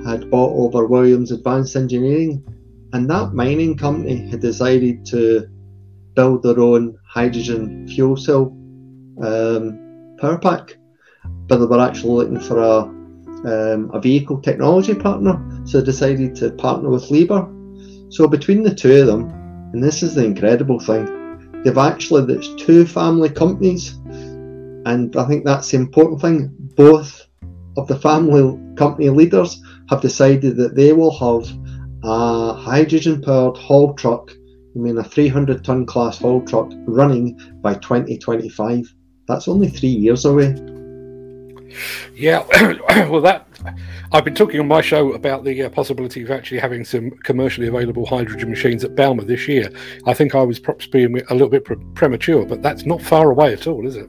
had 0.06 0.30
bought 0.30 0.52
over 0.52 0.86
Williams 0.86 1.32
Advanced 1.32 1.76
Engineering, 1.76 2.44
and 2.92 3.08
that 3.08 3.32
mining 3.32 3.76
company 3.76 4.28
had 4.28 4.40
decided 4.40 5.06
to 5.06 5.48
build 6.14 6.42
their 6.42 6.60
own 6.60 6.96
hydrogen 7.08 7.88
fuel 7.88 8.16
cell 8.16 8.56
um, 9.22 9.83
power 10.24 10.38
pack, 10.38 10.76
but 11.48 11.58
they 11.58 11.66
were 11.66 11.80
actually 11.80 12.14
looking 12.14 12.40
for 12.40 12.58
a 12.58 12.78
um, 13.44 13.90
a 13.92 14.00
vehicle 14.00 14.40
technology 14.40 14.94
partner, 14.94 15.34
so 15.66 15.78
they 15.78 15.84
decided 15.84 16.34
to 16.36 16.50
partner 16.52 16.88
with 16.88 17.10
Liebherr. 17.10 17.46
So 18.10 18.26
between 18.26 18.62
the 18.62 18.74
two 18.74 19.02
of 19.02 19.06
them, 19.06 19.28
and 19.72 19.82
this 19.82 20.02
is 20.02 20.14
the 20.14 20.24
incredible 20.24 20.80
thing, 20.80 21.04
they've 21.62 21.76
actually 21.76 22.24
there's 22.24 22.54
two 22.56 22.86
family 22.86 23.28
companies, 23.28 23.98
and 24.86 25.14
I 25.14 25.24
think 25.26 25.44
that's 25.44 25.70
the 25.70 25.76
important 25.76 26.22
thing. 26.22 26.54
Both 26.74 27.26
of 27.76 27.86
the 27.86 27.98
family 27.98 28.58
company 28.76 29.10
leaders 29.10 29.60
have 29.90 30.00
decided 30.00 30.56
that 30.56 30.74
they 30.74 30.94
will 30.94 31.14
have 31.18 31.46
a 32.02 32.54
hydrogen 32.54 33.20
powered 33.20 33.58
haul 33.58 33.92
truck, 33.92 34.30
I 34.74 34.78
mean 34.78 34.96
a 34.96 35.04
300 35.04 35.62
ton 35.62 35.84
class 35.84 36.18
haul 36.18 36.40
truck 36.42 36.72
running 36.86 37.38
by 37.60 37.74
2025. 37.74 38.94
That's 39.26 39.48
only 39.48 39.68
three 39.68 39.88
years 39.88 40.24
away. 40.24 40.54
Yeah, 42.14 42.46
well, 43.08 43.20
that 43.22 43.48
I've 44.12 44.24
been 44.24 44.34
talking 44.34 44.60
on 44.60 44.68
my 44.68 44.80
show 44.80 45.12
about 45.12 45.44
the 45.44 45.62
uh, 45.62 45.70
possibility 45.70 46.22
of 46.22 46.30
actually 46.30 46.60
having 46.60 46.84
some 46.84 47.10
commercially 47.24 47.66
available 47.66 48.06
hydrogen 48.06 48.50
machines 48.50 48.84
at 48.84 48.94
Bauma 48.94 49.26
this 49.26 49.48
year. 49.48 49.70
I 50.06 50.14
think 50.14 50.34
I 50.34 50.42
was 50.42 50.60
perhaps 50.60 50.86
being 50.86 51.20
a 51.30 51.32
little 51.32 51.48
bit 51.48 51.64
pre- 51.64 51.76
premature, 51.94 52.46
but 52.46 52.62
that's 52.62 52.86
not 52.86 53.02
far 53.02 53.30
away 53.30 53.52
at 53.52 53.66
all, 53.66 53.86
is 53.86 53.96
it? 53.96 54.08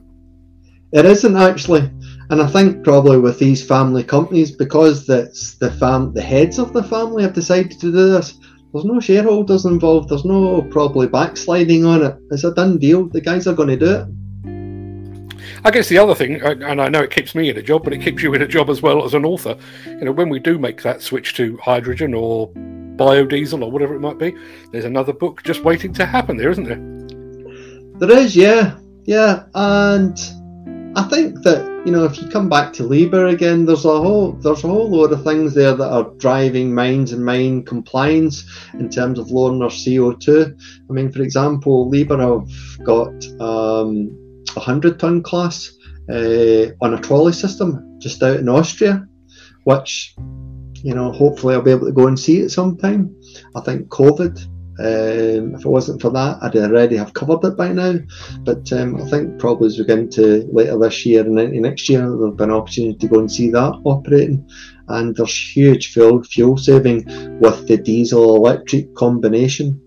It 0.92 1.04
isn't 1.04 1.36
actually, 1.36 1.90
and 2.30 2.40
I 2.40 2.46
think 2.46 2.84
probably 2.84 3.18
with 3.18 3.40
these 3.40 3.66
family 3.66 4.04
companies 4.04 4.52
because 4.52 5.06
that's 5.06 5.54
the 5.54 5.72
fam 5.72 6.12
the 6.12 6.22
heads 6.22 6.60
of 6.60 6.72
the 6.72 6.84
family 6.84 7.24
have 7.24 7.32
decided 7.32 7.72
to 7.72 7.90
do 7.90 8.12
this. 8.12 8.38
There's 8.72 8.84
no 8.84 9.00
shareholders 9.00 9.64
involved. 9.64 10.10
There's 10.10 10.24
no 10.24 10.62
probably 10.70 11.08
backsliding 11.08 11.84
on 11.84 12.02
it. 12.02 12.16
It's 12.30 12.44
a 12.44 12.54
done 12.54 12.78
deal. 12.78 13.08
The 13.08 13.20
guys 13.20 13.46
are 13.46 13.54
going 13.54 13.70
to 13.70 13.76
do 13.76 13.90
it. 13.90 14.06
I 15.66 15.72
guess 15.72 15.88
the 15.88 15.98
other 15.98 16.14
thing, 16.14 16.40
and 16.42 16.80
I 16.80 16.88
know 16.88 17.02
it 17.02 17.10
keeps 17.10 17.34
me 17.34 17.50
in 17.50 17.56
a 17.56 17.62
job, 17.62 17.82
but 17.82 17.92
it 17.92 17.98
keeps 17.98 18.22
you 18.22 18.32
in 18.34 18.40
a 18.40 18.46
job 18.46 18.70
as 18.70 18.82
well 18.82 19.04
as 19.04 19.14
an 19.14 19.24
author. 19.24 19.58
You 19.84 20.04
know, 20.04 20.12
when 20.12 20.28
we 20.28 20.38
do 20.38 20.60
make 20.60 20.80
that 20.82 21.02
switch 21.02 21.34
to 21.34 21.56
hydrogen 21.56 22.14
or 22.14 22.50
biodiesel 22.94 23.64
or 23.64 23.72
whatever 23.72 23.96
it 23.96 23.98
might 23.98 24.16
be, 24.16 24.32
there's 24.70 24.84
another 24.84 25.12
book 25.12 25.42
just 25.42 25.64
waiting 25.64 25.92
to 25.94 26.06
happen 26.06 26.36
there, 26.36 26.50
isn't 26.50 26.68
there? 26.68 27.98
There 27.98 28.16
is, 28.16 28.36
yeah, 28.36 28.78
yeah, 29.06 29.46
and 29.56 30.16
I 30.96 31.02
think 31.10 31.42
that 31.42 31.82
you 31.84 31.90
know 31.90 32.04
if 32.04 32.16
you 32.22 32.28
come 32.28 32.48
back 32.48 32.72
to 32.74 32.84
Liebherr 32.84 33.32
again, 33.32 33.66
there's 33.66 33.84
a 33.84 34.00
whole 34.00 34.34
there's 34.34 34.62
a 34.62 34.68
whole 34.68 34.88
load 34.88 35.10
of 35.10 35.24
things 35.24 35.52
there 35.52 35.74
that 35.74 35.90
are 35.90 36.12
driving 36.18 36.76
mines 36.76 37.12
and 37.12 37.24
mine 37.24 37.64
compliance 37.64 38.48
in 38.74 38.88
terms 38.88 39.18
of 39.18 39.32
lowering 39.32 39.58
their 39.58 39.68
CO2. 39.68 40.56
I 40.88 40.92
mean, 40.92 41.10
for 41.10 41.22
example, 41.22 41.90
Liebherr 41.90 42.20
have 42.20 42.86
got 42.86 43.40
um, 43.40 44.16
100 44.56 44.98
ton 44.98 45.22
class 45.22 45.70
uh, 46.10 46.66
on 46.80 46.94
a 46.94 47.00
trolley 47.00 47.32
system 47.32 47.98
just 47.98 48.22
out 48.22 48.36
in 48.38 48.48
Austria, 48.48 49.06
which, 49.64 50.14
you 50.82 50.94
know, 50.94 51.12
hopefully 51.12 51.54
I'll 51.54 51.62
be 51.62 51.70
able 51.70 51.86
to 51.86 51.92
go 51.92 52.06
and 52.06 52.18
see 52.18 52.40
it 52.40 52.50
sometime. 52.50 53.14
I 53.54 53.60
think 53.60 53.88
COVID, 53.88 54.46
um, 54.78 55.54
if 55.54 55.64
it 55.64 55.68
wasn't 55.68 56.02
for 56.02 56.10
that, 56.10 56.38
I'd 56.42 56.56
already 56.56 56.96
have 56.96 57.14
covered 57.14 57.44
it 57.44 57.56
by 57.56 57.72
now. 57.72 57.94
But 58.40 58.70
um, 58.72 59.00
I 59.00 59.08
think 59.08 59.38
probably 59.38 59.68
as 59.68 59.78
we 59.78 59.84
get 59.84 59.98
into 59.98 60.48
later 60.52 60.78
this 60.78 61.06
year 61.06 61.24
and 61.24 61.38
into 61.38 61.60
next 61.60 61.88
year, 61.88 62.00
there'll 62.00 62.32
be 62.32 62.44
an 62.44 62.50
opportunity 62.50 62.98
to 62.98 63.08
go 63.08 63.18
and 63.18 63.32
see 63.32 63.50
that 63.50 63.80
operating. 63.84 64.48
And 64.88 65.16
there's 65.16 65.56
huge 65.56 65.92
fuel, 65.92 66.22
fuel 66.22 66.56
saving 66.56 67.04
with 67.40 67.66
the 67.66 67.76
diesel 67.76 68.36
electric 68.36 68.94
combination 68.94 69.80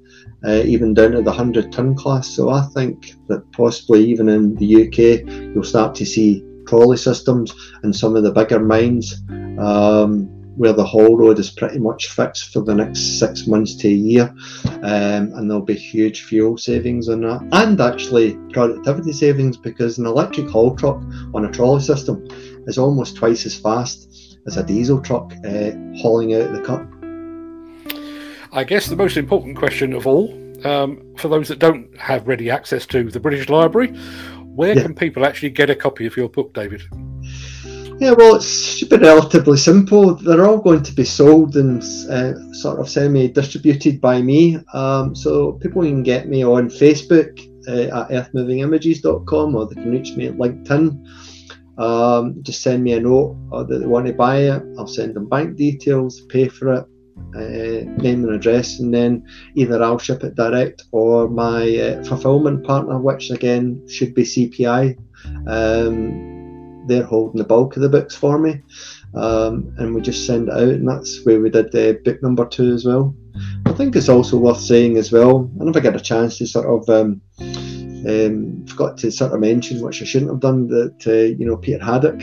uh, 0.46 0.62
even 0.66 0.94
down 0.94 1.12
to 1.12 1.22
the 1.22 1.32
100 1.32 1.72
ton 1.72 1.96
class. 1.96 2.28
So 2.28 2.50
I 2.50 2.62
think 2.74 3.14
that 3.28 3.52
possibly 3.52 4.06
even 4.06 4.30
in 4.30 4.56
the 4.56 4.88
UK, 4.88 5.28
you'll 5.54 5.64
start 5.64 5.96
to 5.96 6.06
see 6.06 6.44
trolley 6.68 6.98
systems 6.98 7.54
and 7.84 7.96
some 7.96 8.16
of 8.16 8.24
the 8.24 8.32
bigger 8.32 8.60
mines 8.60 9.24
um, 9.58 10.28
where 10.56 10.74
the 10.74 10.86
haul 10.86 11.18
road 11.18 11.40
is 11.40 11.50
pretty 11.50 11.80
much 11.80 12.08
fixed 12.08 12.52
for 12.54 12.62
the 12.62 12.76
next 12.76 13.18
six 13.18 13.48
months 13.48 13.76
to 13.76 13.88
a 13.88 13.92
year. 13.92 14.34
Um, 14.66 15.34
and 15.34 15.50
there'll 15.50 15.64
be 15.64 15.74
huge 15.74 16.24
fuel 16.24 16.58
savings 16.58 17.10
on 17.10 17.22
that 17.22 17.48
and 17.52 17.80
actually 17.82 18.38
productivity 18.52 19.14
savings 19.14 19.58
because 19.58 19.98
an 19.98 20.06
electric 20.06 20.50
haul 20.50 20.76
truck 20.76 21.02
on 21.34 21.46
a 21.46 21.52
trolley 21.52 21.82
system 21.82 22.28
is 22.68 22.78
almost 22.78 23.16
twice 23.16 23.46
as 23.46 23.58
fast 23.58 24.38
as 24.48 24.58
a 24.58 24.64
diesel 24.64 25.02
truck 25.02 25.34
uh, 25.46 25.72
hauling 25.96 26.34
out 26.34 26.52
the 26.52 26.62
cut. 26.66 26.99
I 28.60 28.66
guess 28.66 28.88
the 28.88 28.96
most 28.98 29.16
important 29.16 29.56
question 29.56 29.94
of 29.94 30.06
all, 30.06 30.34
um, 30.68 31.16
for 31.16 31.30
those 31.30 31.48
that 31.48 31.60
don't 31.60 31.98
have 31.98 32.28
ready 32.28 32.50
access 32.50 32.86
to 32.88 33.10
the 33.10 33.18
British 33.18 33.48
Library, 33.48 33.88
where 34.54 34.76
yeah. 34.76 34.82
can 34.82 34.94
people 34.94 35.26
actually 35.26 35.52
get 35.52 35.70
a 35.70 35.76
copy 35.76 36.06
of 36.06 36.18
your 36.18 36.28
book, 36.28 36.54
David? 36.54 36.82
Yeah, 38.02 38.12
well, 38.18 38.36
it 38.36 38.44
should 38.44 38.90
be 38.90 38.98
relatively 38.98 39.56
simple. 39.56 40.14
They're 40.16 40.46
all 40.46 40.58
going 40.58 40.84
to 40.84 40.92
be 40.92 41.06
sold 41.06 41.56
and 41.56 41.82
uh, 42.12 42.34
sort 42.52 42.82
of 42.82 42.90
semi-distributed 42.90 44.02
by 44.02 44.22
me. 44.22 44.58
Um, 44.74 45.16
so 45.16 45.54
people 45.54 45.84
can 45.84 46.04
get 46.04 46.28
me 46.28 46.44
on 46.44 46.68
Facebook 46.68 47.40
uh, 47.66 48.02
at 48.02 48.34
earthmovingimages.com 48.34 49.56
or 49.56 49.68
they 49.68 49.76
can 49.76 49.90
reach 49.90 50.18
me 50.18 50.28
at 50.28 50.36
LinkedIn. 50.36 51.02
Um, 51.78 52.44
just 52.44 52.62
send 52.62 52.84
me 52.84 52.92
a 52.92 53.00
note 53.00 53.38
that 53.70 53.78
they 53.80 53.86
want 53.86 54.08
to 54.08 54.14
buy 54.14 54.40
it. 54.40 54.62
I'll 54.78 54.86
send 54.86 55.14
them 55.14 55.30
bank 55.30 55.56
details, 55.56 56.20
pay 56.28 56.50
for 56.50 56.74
it, 56.74 56.86
uh, 57.36 58.02
name 58.02 58.24
and 58.24 58.34
address, 58.34 58.80
and 58.80 58.94
then 58.94 59.26
either 59.56 59.82
I'll 59.82 60.00
ship 60.00 60.24
it 60.24 60.36
direct 60.36 60.84
or 60.92 61.30
my 61.30 61.78
uh, 61.78 62.04
fulfillment 62.04 62.66
partner, 62.66 63.00
which 63.00 63.30
again 63.32 63.88
should 63.88 64.14
be 64.14 64.24
CPI. 64.24 64.98
Um, 65.48 66.86
they're 66.88 67.04
holding 67.04 67.38
the 67.38 67.44
bulk 67.44 67.76
of 67.76 67.82
the 67.82 67.90
books 67.90 68.16
for 68.16 68.40
me, 68.40 68.62
um, 69.16 69.74
and 69.78 69.94
we 69.94 70.02
just 70.02 70.26
send 70.26 70.50
it 70.50 70.54
out, 70.54 70.70
and 70.70 70.88
that's 70.88 71.24
where 71.26 71.40
we 71.40 71.50
did 71.50 71.72
the 71.72 72.00
book 72.04 72.22
number 72.24 72.46
two 72.46 72.74
as 72.74 72.86
well. 72.86 73.16
I 73.66 73.74
think 73.74 73.96
it's 73.96 74.10
also 74.10 74.38
worth 74.38 74.60
saying 74.60 74.98
as 74.98 75.12
well. 75.12 75.50
I 75.62 75.64
never 75.64 75.80
get 75.80 75.96
a 75.96 76.00
chance 76.00 76.38
to 76.40 76.48
sort 76.48 76.66
of 76.66 76.90
um, 76.90 77.22
um, 78.08 78.66
forgot 78.66 78.98
to 79.00 79.12
sort 79.12 79.34
of 79.34 79.40
mention, 79.40 79.82
which 79.82 80.02
I 80.02 80.06
shouldn't 80.06 80.32
have 80.32 80.40
done, 80.40 80.68
that 80.68 81.08
uh, 81.08 81.36
you 81.38 81.46
know 81.46 81.58
Peter 81.58 81.84
Haddock, 81.84 82.22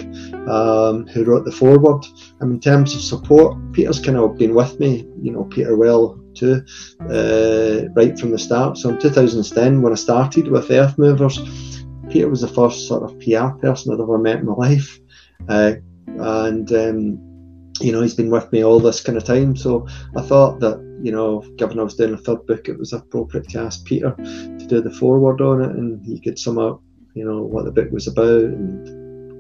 um, 0.49 1.07
who 1.09 1.25
wrote 1.25 1.45
the 1.45 1.53
foreword. 1.53 2.05
Um, 2.41 2.53
in 2.53 2.61
terms 2.61 2.95
of 2.95 3.01
support, 3.01 3.57
Peter's 3.73 4.01
kind 4.01 4.17
of 4.17 4.37
been 4.37 4.55
with 4.55 4.79
me. 4.81 5.07
You 5.21 5.33
know 5.33 5.45
Peter 5.45 5.77
well 5.77 6.19
too, 6.35 6.63
uh, 7.03 7.89
right 7.95 8.19
from 8.19 8.31
the 8.31 8.39
start. 8.39 8.79
So 8.79 8.91
in 8.91 8.99
2010, 8.99 9.83
when 9.83 9.93
I 9.93 9.97
started 9.97 10.49
with 10.49 10.71
Earth 10.71 10.99
Movers, 10.99 11.39
Peter 12.11 12.29
was 12.29 12.43
the 12.43 12.49
first 12.49 12.87
sort 12.87 13.03
of 13.03 13.19
PR 13.21 13.59
person 13.59 13.93
I'd 13.93 14.01
ever 14.01 14.19
met 14.19 14.41
in 14.41 14.47
my 14.47 14.55
life, 14.55 14.99
uh, 15.49 15.75
and 16.07 16.73
um, 16.73 17.36
you 17.81 17.93
know 17.93 18.03
he's 18.03 18.15
been 18.15 18.31
with 18.31 18.51
me 18.53 18.65
all 18.65 18.81
this 18.81 19.03
kind 19.03 19.19
of 19.19 19.25
time. 19.25 19.57
So 19.57 19.87
I 20.17 20.23
thought 20.23 20.61
that 20.61 20.85
you 21.03 21.13
know, 21.13 21.41
given 21.57 21.79
I 21.79 21.83
was 21.83 21.95
doing 21.95 22.15
a 22.15 22.19
third 22.19 22.47
book, 22.47 22.69
it 22.69 22.79
was 22.79 22.93
appropriate 22.93 23.49
to 23.51 23.61
ask 23.61 23.85
Peter 23.85 24.15
to 24.17 24.67
do 24.67 24.81
the 24.81 24.91
foreword 24.91 25.41
on 25.41 25.63
it, 25.63 25.71
and 25.71 26.05
he 26.05 26.21
could 26.21 26.39
sum 26.39 26.59
up, 26.59 26.83
you 27.15 27.25
know, 27.25 27.43
what 27.43 27.65
the 27.65 27.71
book 27.71 27.91
was 27.91 28.09
about 28.09 28.27
and 28.27 28.87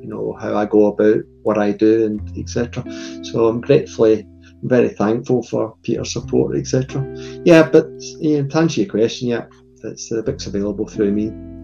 you 0.02 0.08
know 0.08 0.36
how 0.40 0.56
I 0.56 0.66
go 0.66 0.86
about 0.86 1.24
what 1.42 1.58
I 1.58 1.72
do 1.72 2.06
and 2.06 2.38
etc. 2.38 2.84
So 3.24 3.48
I'm 3.48 3.60
gratefully 3.60 4.26
very 4.62 4.88
thankful 4.88 5.42
for 5.42 5.76
Peter's 5.82 6.12
support, 6.12 6.56
etc. 6.56 7.04
Yeah, 7.44 7.68
but 7.68 7.86
know, 8.20 8.48
to 8.48 8.58
answer 8.58 8.82
your 8.82 8.90
question, 8.90 9.28
yeah, 9.28 9.46
it's, 9.82 10.08
the 10.08 10.22
book's 10.22 10.46
available 10.46 10.86
through 10.86 11.12
me. 11.12 11.55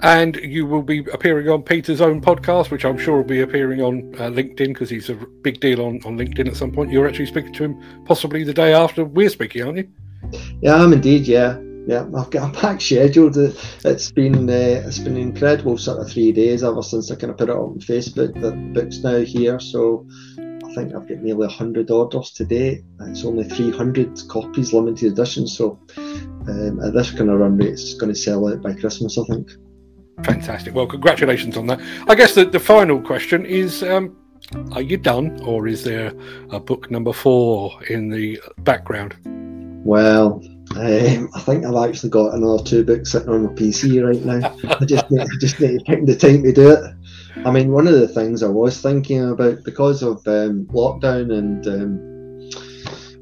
And 0.00 0.36
you 0.36 0.66
will 0.66 0.82
be 0.82 0.98
appearing 1.12 1.48
on 1.48 1.62
Peter's 1.62 2.00
own 2.00 2.20
podcast, 2.20 2.70
which 2.70 2.84
I'm 2.84 2.98
sure 2.98 3.18
will 3.18 3.24
be 3.24 3.40
appearing 3.40 3.80
on 3.80 4.14
uh, 4.16 4.30
LinkedIn 4.30 4.68
because 4.68 4.90
he's 4.90 5.10
a 5.10 5.14
big 5.14 5.60
deal 5.60 5.80
on, 5.80 6.00
on 6.04 6.18
LinkedIn 6.18 6.48
at 6.48 6.56
some 6.56 6.72
point. 6.72 6.90
You're 6.90 7.08
actually 7.08 7.26
speaking 7.26 7.52
to 7.54 7.64
him 7.64 8.04
possibly 8.04 8.44
the 8.44 8.54
day 8.54 8.72
after 8.72 9.04
we're 9.04 9.28
speaking, 9.28 9.62
aren't 9.62 9.78
you? 9.78 9.88
Yeah, 10.60 10.76
I'm 10.76 10.92
indeed. 10.92 11.26
Yeah, 11.26 11.58
yeah. 11.86 12.06
I've 12.16 12.30
got 12.30 12.54
a 12.54 12.60
pack 12.60 12.80
scheduled. 12.80 13.36
It's 13.36 14.10
been 14.12 14.48
uh, 14.48 14.82
it's 14.86 14.98
been 14.98 15.16
incredible 15.16 15.78
sort 15.78 16.00
of 16.00 16.10
three 16.10 16.32
days 16.32 16.62
ever 16.62 16.82
since 16.82 17.10
I 17.10 17.16
kind 17.16 17.30
of 17.30 17.38
put 17.38 17.48
it 17.48 17.56
on 17.56 17.78
Facebook. 17.80 18.40
The 18.40 18.52
book's 18.52 18.98
now 18.98 19.18
here, 19.18 19.58
so 19.60 20.06
I 20.72 20.74
think 20.74 20.94
I've 20.94 21.06
got 21.06 21.18
nearly 21.18 21.46
100 21.48 21.90
orders 21.90 22.30
today. 22.30 22.82
It's 23.00 23.26
only 23.26 23.44
300 23.44 24.26
copies, 24.28 24.72
limited 24.72 25.12
edition. 25.12 25.46
So 25.46 25.78
um, 25.98 26.80
at 26.80 26.94
this 26.94 27.10
kind 27.10 27.28
of 27.28 27.40
run 27.40 27.58
rate, 27.58 27.74
it's 27.74 27.92
going 27.92 28.10
to 28.10 28.18
sell 28.18 28.48
out 28.48 28.62
by 28.62 28.72
Christmas, 28.72 29.18
I 29.18 29.24
think. 29.24 29.50
Fantastic. 30.24 30.74
Well, 30.74 30.86
congratulations 30.86 31.58
on 31.58 31.66
that. 31.66 31.78
I 32.08 32.14
guess 32.14 32.34
the, 32.34 32.46
the 32.46 32.58
final 32.58 33.02
question 33.02 33.44
is 33.44 33.82
um, 33.82 34.16
Are 34.72 34.80
you 34.80 34.96
done, 34.96 35.38
or 35.42 35.68
is 35.68 35.84
there 35.84 36.14
a 36.50 36.58
book 36.58 36.90
number 36.90 37.12
four 37.12 37.72
in 37.90 38.08
the 38.08 38.40
background? 38.60 39.16
Well, 39.84 40.42
um, 40.76 41.28
I 41.34 41.40
think 41.40 41.66
I've 41.66 41.90
actually 41.90 42.10
got 42.10 42.32
another 42.32 42.62
two 42.62 42.82
books 42.82 43.12
sitting 43.12 43.28
on 43.28 43.44
my 43.44 43.52
PC 43.52 44.02
right 44.02 44.24
now. 44.24 44.56
I 44.80 44.86
just 44.86 45.10
need, 45.10 45.20
I 45.20 45.26
just 45.38 45.60
need 45.60 45.80
to 45.80 45.84
take 45.84 46.06
the 46.06 46.16
time 46.16 46.42
to 46.44 46.52
do 46.52 46.70
it. 46.70 46.94
I 47.36 47.50
mean, 47.50 47.72
one 47.72 47.86
of 47.86 47.94
the 47.94 48.08
things 48.08 48.42
I 48.42 48.48
was 48.48 48.80
thinking 48.80 49.30
about 49.30 49.64
because 49.64 50.02
of 50.02 50.26
um, 50.26 50.66
lockdown 50.66 51.32
and 51.32 51.66
um, 51.66 52.12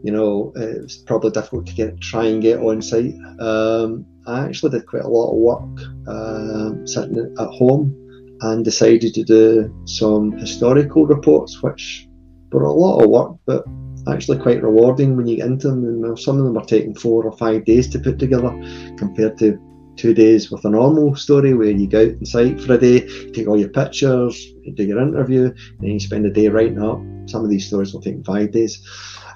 you 0.02 0.12
know 0.12 0.52
it's 0.56 0.96
probably 0.96 1.30
difficult 1.30 1.66
to 1.66 1.74
get 1.74 2.00
try 2.00 2.24
and 2.26 2.42
get 2.42 2.60
on 2.60 2.82
site. 2.82 3.14
Um, 3.38 4.06
I 4.26 4.44
actually 4.44 4.72
did 4.72 4.86
quite 4.86 5.04
a 5.04 5.08
lot 5.08 5.32
of 5.32 5.38
work 5.38 5.80
uh, 6.06 6.86
sitting 6.86 7.34
at 7.38 7.48
home 7.48 7.96
and 8.42 8.64
decided 8.64 9.14
to 9.14 9.24
do 9.24 9.74
some 9.86 10.32
historical 10.32 11.06
reports, 11.06 11.62
which 11.62 12.08
were 12.52 12.64
a 12.64 12.72
lot 12.72 13.02
of 13.02 13.10
work, 13.10 13.36
but 13.46 13.64
actually 14.08 14.38
quite 14.38 14.62
rewarding 14.62 15.16
when 15.16 15.26
you 15.26 15.36
get 15.36 15.46
into 15.46 15.68
them. 15.68 16.04
And 16.04 16.18
some 16.18 16.38
of 16.38 16.44
them 16.44 16.56
are 16.56 16.64
taking 16.64 16.94
four 16.94 17.24
or 17.24 17.36
five 17.36 17.64
days 17.64 17.88
to 17.90 17.98
put 17.98 18.18
together 18.18 18.50
compared 18.96 19.38
to 19.38 19.58
two 20.00 20.14
days 20.14 20.50
with 20.50 20.64
a 20.64 20.70
normal 20.70 21.14
story 21.14 21.52
where 21.52 21.70
you 21.70 21.86
go 21.86 22.00
out 22.00 22.08
and 22.08 22.26
site 22.26 22.58
for 22.58 22.72
a 22.72 22.78
day, 22.78 23.00
take 23.32 23.46
all 23.46 23.60
your 23.60 23.68
pictures, 23.68 24.52
do 24.74 24.82
your 24.82 25.00
interview, 25.00 25.44
and 25.44 25.80
then 25.80 25.90
you 25.90 26.00
spend 26.00 26.24
a 26.24 26.30
day 26.30 26.48
writing 26.48 26.82
up. 26.82 26.98
Some 27.28 27.44
of 27.44 27.50
these 27.50 27.66
stories 27.66 27.92
will 27.92 28.00
take 28.00 28.24
five 28.24 28.50
days, 28.50 28.80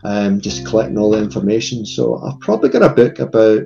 um, 0.04 0.40
just 0.40 0.64
collecting 0.66 0.96
all 0.96 1.10
the 1.10 1.18
information. 1.18 1.84
So 1.84 2.18
I've 2.22 2.40
probably 2.40 2.70
got 2.70 2.82
a 2.82 2.88
book 2.88 3.18
about 3.18 3.64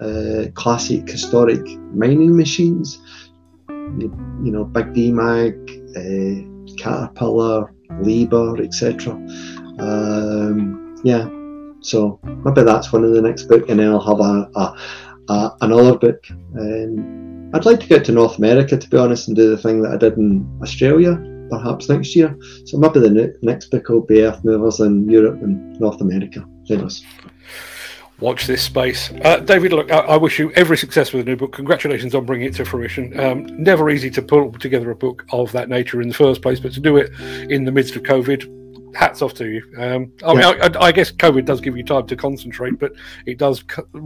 uh, 0.00 0.44
classic 0.54 1.08
historic 1.08 1.66
mining 1.92 2.36
machines, 2.36 3.00
you, 3.68 4.14
you 4.44 4.52
know, 4.52 4.64
Big 4.64 4.94
Demag, 4.94 5.56
uh, 5.96 6.76
Caterpillar, 6.80 7.74
Liebherr, 8.00 8.64
etc. 8.64 9.14
Um, 9.80 10.96
yeah, 11.02 11.28
so 11.80 12.20
maybe 12.22 12.62
that's 12.62 12.92
one 12.92 13.02
of 13.02 13.12
the 13.12 13.22
next 13.22 13.46
book, 13.46 13.68
and 13.68 13.80
then 13.80 13.88
I'll 13.88 14.00
have 14.00 14.20
a, 14.20 14.50
a, 14.54 14.78
a 15.32 15.56
another 15.60 15.96
book. 15.98 16.24
Um, 16.58 17.50
I'd 17.54 17.66
like 17.66 17.80
to 17.80 17.86
get 17.86 18.04
to 18.06 18.12
North 18.12 18.38
America, 18.38 18.76
to 18.76 18.88
be 18.88 18.96
honest, 18.96 19.28
and 19.28 19.36
do 19.36 19.50
the 19.50 19.58
thing 19.58 19.82
that 19.82 19.92
I 19.92 19.96
did 19.96 20.16
in 20.16 20.58
Australia, 20.62 21.16
perhaps 21.50 21.88
next 21.88 22.16
year. 22.16 22.36
So 22.64 22.78
maybe 22.78 23.00
the 23.00 23.10
ne- 23.10 23.34
next 23.42 23.66
book 23.66 23.88
will 23.88 24.00
be 24.00 24.22
Earth 24.22 24.42
Movers 24.44 24.80
in 24.80 25.08
Europe 25.08 25.42
and 25.42 25.78
North 25.78 26.00
America. 26.00 26.46
Who 26.68 26.78
knows? 26.78 27.04
watch 28.22 28.46
this 28.46 28.62
space. 28.62 29.10
Uh, 29.24 29.38
David, 29.40 29.72
look, 29.72 29.90
I, 29.90 29.98
I, 29.98 30.16
wish 30.16 30.38
you 30.38 30.52
every 30.52 30.78
success 30.78 31.12
with 31.12 31.24
the 31.24 31.30
new 31.32 31.36
book. 31.36 31.52
Congratulations 31.52 32.14
on 32.14 32.24
bringing 32.24 32.46
it 32.46 32.54
to 32.54 32.64
fruition. 32.64 33.18
Um, 33.18 33.46
never 33.60 33.90
easy 33.90 34.10
to 34.10 34.22
pull 34.22 34.52
together 34.52 34.92
a 34.92 34.94
book 34.94 35.26
of 35.32 35.50
that 35.52 35.68
nature 35.68 36.00
in 36.00 36.06
the 36.06 36.14
first 36.14 36.40
place, 36.40 36.60
but 36.60 36.72
to 36.74 36.80
do 36.80 36.96
it 36.96 37.10
in 37.50 37.64
the 37.64 37.72
midst 37.72 37.96
of 37.96 38.04
COVID, 38.04 38.61
hats 38.94 39.22
off 39.22 39.34
to 39.34 39.46
you. 39.46 39.62
Um, 39.78 40.12
I, 40.24 40.34
mean, 40.34 40.44
I, 40.44 40.70
I, 40.80 40.92
guess 40.92 41.12
COVID 41.12 41.44
does 41.44 41.60
give 41.60 41.76
you 41.76 41.84
time 41.84 42.06
to 42.06 42.16
concentrate, 42.16 42.78
but 42.78 42.92
it 43.26 43.38
does 43.38 43.64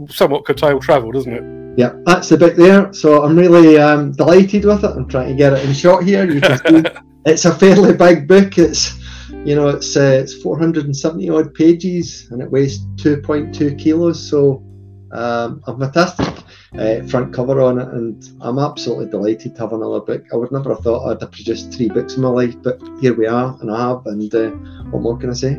somewhat 0.09 0.45
curtail 0.45 0.79
travel, 0.79 1.11
doesn't 1.11 1.33
it? 1.33 1.77
Yeah, 1.77 1.93
that's 2.05 2.29
the 2.29 2.37
bit 2.37 2.57
there. 2.57 2.91
So 2.93 3.23
I'm 3.23 3.37
really 3.37 3.77
um, 3.77 4.11
delighted 4.11 4.65
with 4.65 4.83
it. 4.83 4.91
I'm 4.91 5.07
trying 5.07 5.29
to 5.29 5.35
get 5.35 5.53
it 5.53 5.65
in 5.65 5.73
shot 5.73 6.03
here. 6.03 6.29
You 6.29 6.41
can 6.41 6.57
see 6.57 6.89
it's 7.25 7.45
a 7.45 7.53
fairly 7.53 7.93
big 7.93 8.27
book. 8.27 8.57
It's 8.57 8.97
you 9.45 9.55
know 9.55 9.67
it's 9.67 9.95
uh, 9.95 10.19
it's 10.21 10.41
470 10.41 11.29
odd 11.29 11.53
pages 11.53 12.27
and 12.31 12.41
it 12.41 12.49
weighs 12.49 12.79
2.2 12.95 13.77
kilos. 13.77 14.29
So 14.29 14.63
um, 15.11 15.61
a 15.67 15.77
fantastic 15.77 16.43
uh, 16.77 17.01
front 17.07 17.33
cover 17.33 17.61
on 17.61 17.79
it, 17.79 17.87
and 17.89 18.23
I'm 18.41 18.59
absolutely 18.59 19.07
delighted 19.07 19.55
to 19.55 19.61
have 19.61 19.73
another 19.73 19.99
book. 19.99 20.25
I 20.33 20.35
would 20.35 20.51
never 20.51 20.73
have 20.73 20.83
thought 20.83 21.09
I'd 21.09 21.21
have 21.21 21.31
produced 21.31 21.73
three 21.73 21.89
books 21.89 22.15
in 22.15 22.21
my 22.21 22.29
life, 22.29 22.55
but 22.61 22.81
here 22.99 23.13
we 23.13 23.27
are, 23.27 23.57
and 23.61 23.71
I 23.71 23.89
have. 23.89 24.05
And 24.05 24.33
uh, 24.33 24.49
what 24.91 25.01
more 25.01 25.17
can 25.17 25.29
I 25.29 25.33
say? 25.33 25.55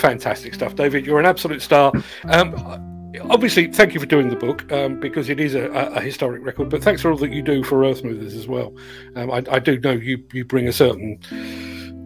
Fantastic 0.00 0.54
stuff, 0.54 0.74
David. 0.74 1.06
You're 1.06 1.20
an 1.20 1.26
absolute 1.26 1.62
star. 1.62 1.92
Um, 2.24 2.54
obviously, 3.30 3.68
thank 3.68 3.94
you 3.94 4.00
for 4.00 4.06
doing 4.06 4.28
the 4.28 4.36
book 4.36 4.70
um, 4.72 4.98
because 4.98 5.28
it 5.28 5.38
is 5.38 5.54
a, 5.54 5.70
a, 5.70 6.00
historic 6.00 6.44
record. 6.44 6.68
But 6.68 6.82
thanks 6.82 7.02
for 7.02 7.10
all 7.10 7.16
that 7.18 7.30
you 7.30 7.42
do 7.42 7.62
for 7.62 7.84
Earth 7.84 8.02
Movers 8.02 8.34
as 8.34 8.48
well. 8.48 8.74
Um, 9.14 9.30
I, 9.30 9.44
I, 9.50 9.58
do 9.58 9.78
know 9.78 9.92
you 9.92 10.24
you 10.32 10.44
bring 10.44 10.66
a 10.66 10.72
certain 10.72 11.18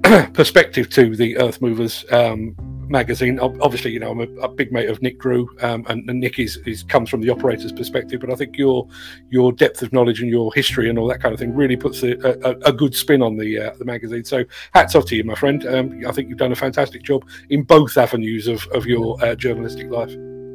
perspective 0.35 0.91
to 0.91 1.17
the 1.17 1.39
Earth 1.39 1.63
Movers 1.63 2.05
um, 2.13 2.55
magazine. 2.91 3.39
Obviously, 3.41 3.93
you 3.93 4.01
know, 4.01 4.11
I'm 4.11 4.21
a, 4.21 4.41
a 4.41 4.49
big 4.49 4.73
mate 4.73 4.89
of 4.89 5.01
Nick 5.03 5.19
Drew, 5.19 5.49
um, 5.61 5.85
and, 5.89 6.09
and, 6.09 6.21
Nick 6.21 6.39
is, 6.39 6.57
is, 6.67 6.83
comes 6.83 7.11
from 7.11 7.21
the 7.21 7.31
operator's 7.31 7.73
perspective. 7.73 8.21
But 8.21 8.31
I 8.31 8.35
think 8.35 8.57
your 8.57 8.89
your 9.31 9.53
depth 9.53 9.83
of 9.83 9.93
knowledge 9.93 10.21
and 10.21 10.31
your 10.31 10.53
history 10.55 10.89
and 10.89 10.99
all 10.99 11.09
that 11.09 11.21
kind 11.21 11.33
of 11.33 11.39
thing 11.39 11.55
really 11.55 11.77
puts 11.77 12.03
a, 12.03 12.13
a, 12.45 12.51
a 12.69 12.73
good 12.73 12.95
spin 12.95 13.23
on 13.23 13.37
the 13.37 13.59
uh, 13.59 13.75
the 13.79 13.85
magazine. 13.85 14.25
So 14.25 14.45
hats 14.75 14.95
off 14.95 15.07
to 15.07 15.17
you, 15.17 15.25
my 15.25 15.35
friend. 15.35 15.67
Um, 15.67 16.03
I 16.07 16.13
think 16.13 16.29
you've 16.29 16.39
done 16.39 16.53
a 16.53 16.57
fantastic 16.57 17.03
job 17.03 17.29
in 17.51 17.63
both 17.63 17.97
avenues 17.97 18.49
of, 18.49 18.67
of 18.69 18.87
your 18.87 19.23
uh, 19.25 19.35
journalistic 19.35 19.91
life. 19.91 20.15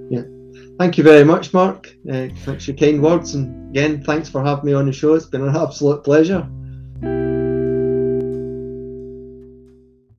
Yeah. 0.10 0.24
Thank 0.80 0.98
you 0.98 1.04
very 1.04 1.24
much, 1.24 1.54
Mark. 1.54 1.88
Uh, 2.10 2.28
thanks 2.44 2.66
for 2.66 2.72
your 2.72 2.78
kind 2.78 3.02
words. 3.02 3.36
And 3.36 3.70
again, 3.70 4.04
thanks 4.04 4.30
for 4.30 4.44
having 4.44 4.66
me 4.66 4.74
on 4.74 4.86
the 4.86 4.94
show. 4.94 5.14
It's 5.14 5.26
been 5.26 5.48
an 5.48 5.56
absolute 5.56 6.04
pleasure. 6.04 6.48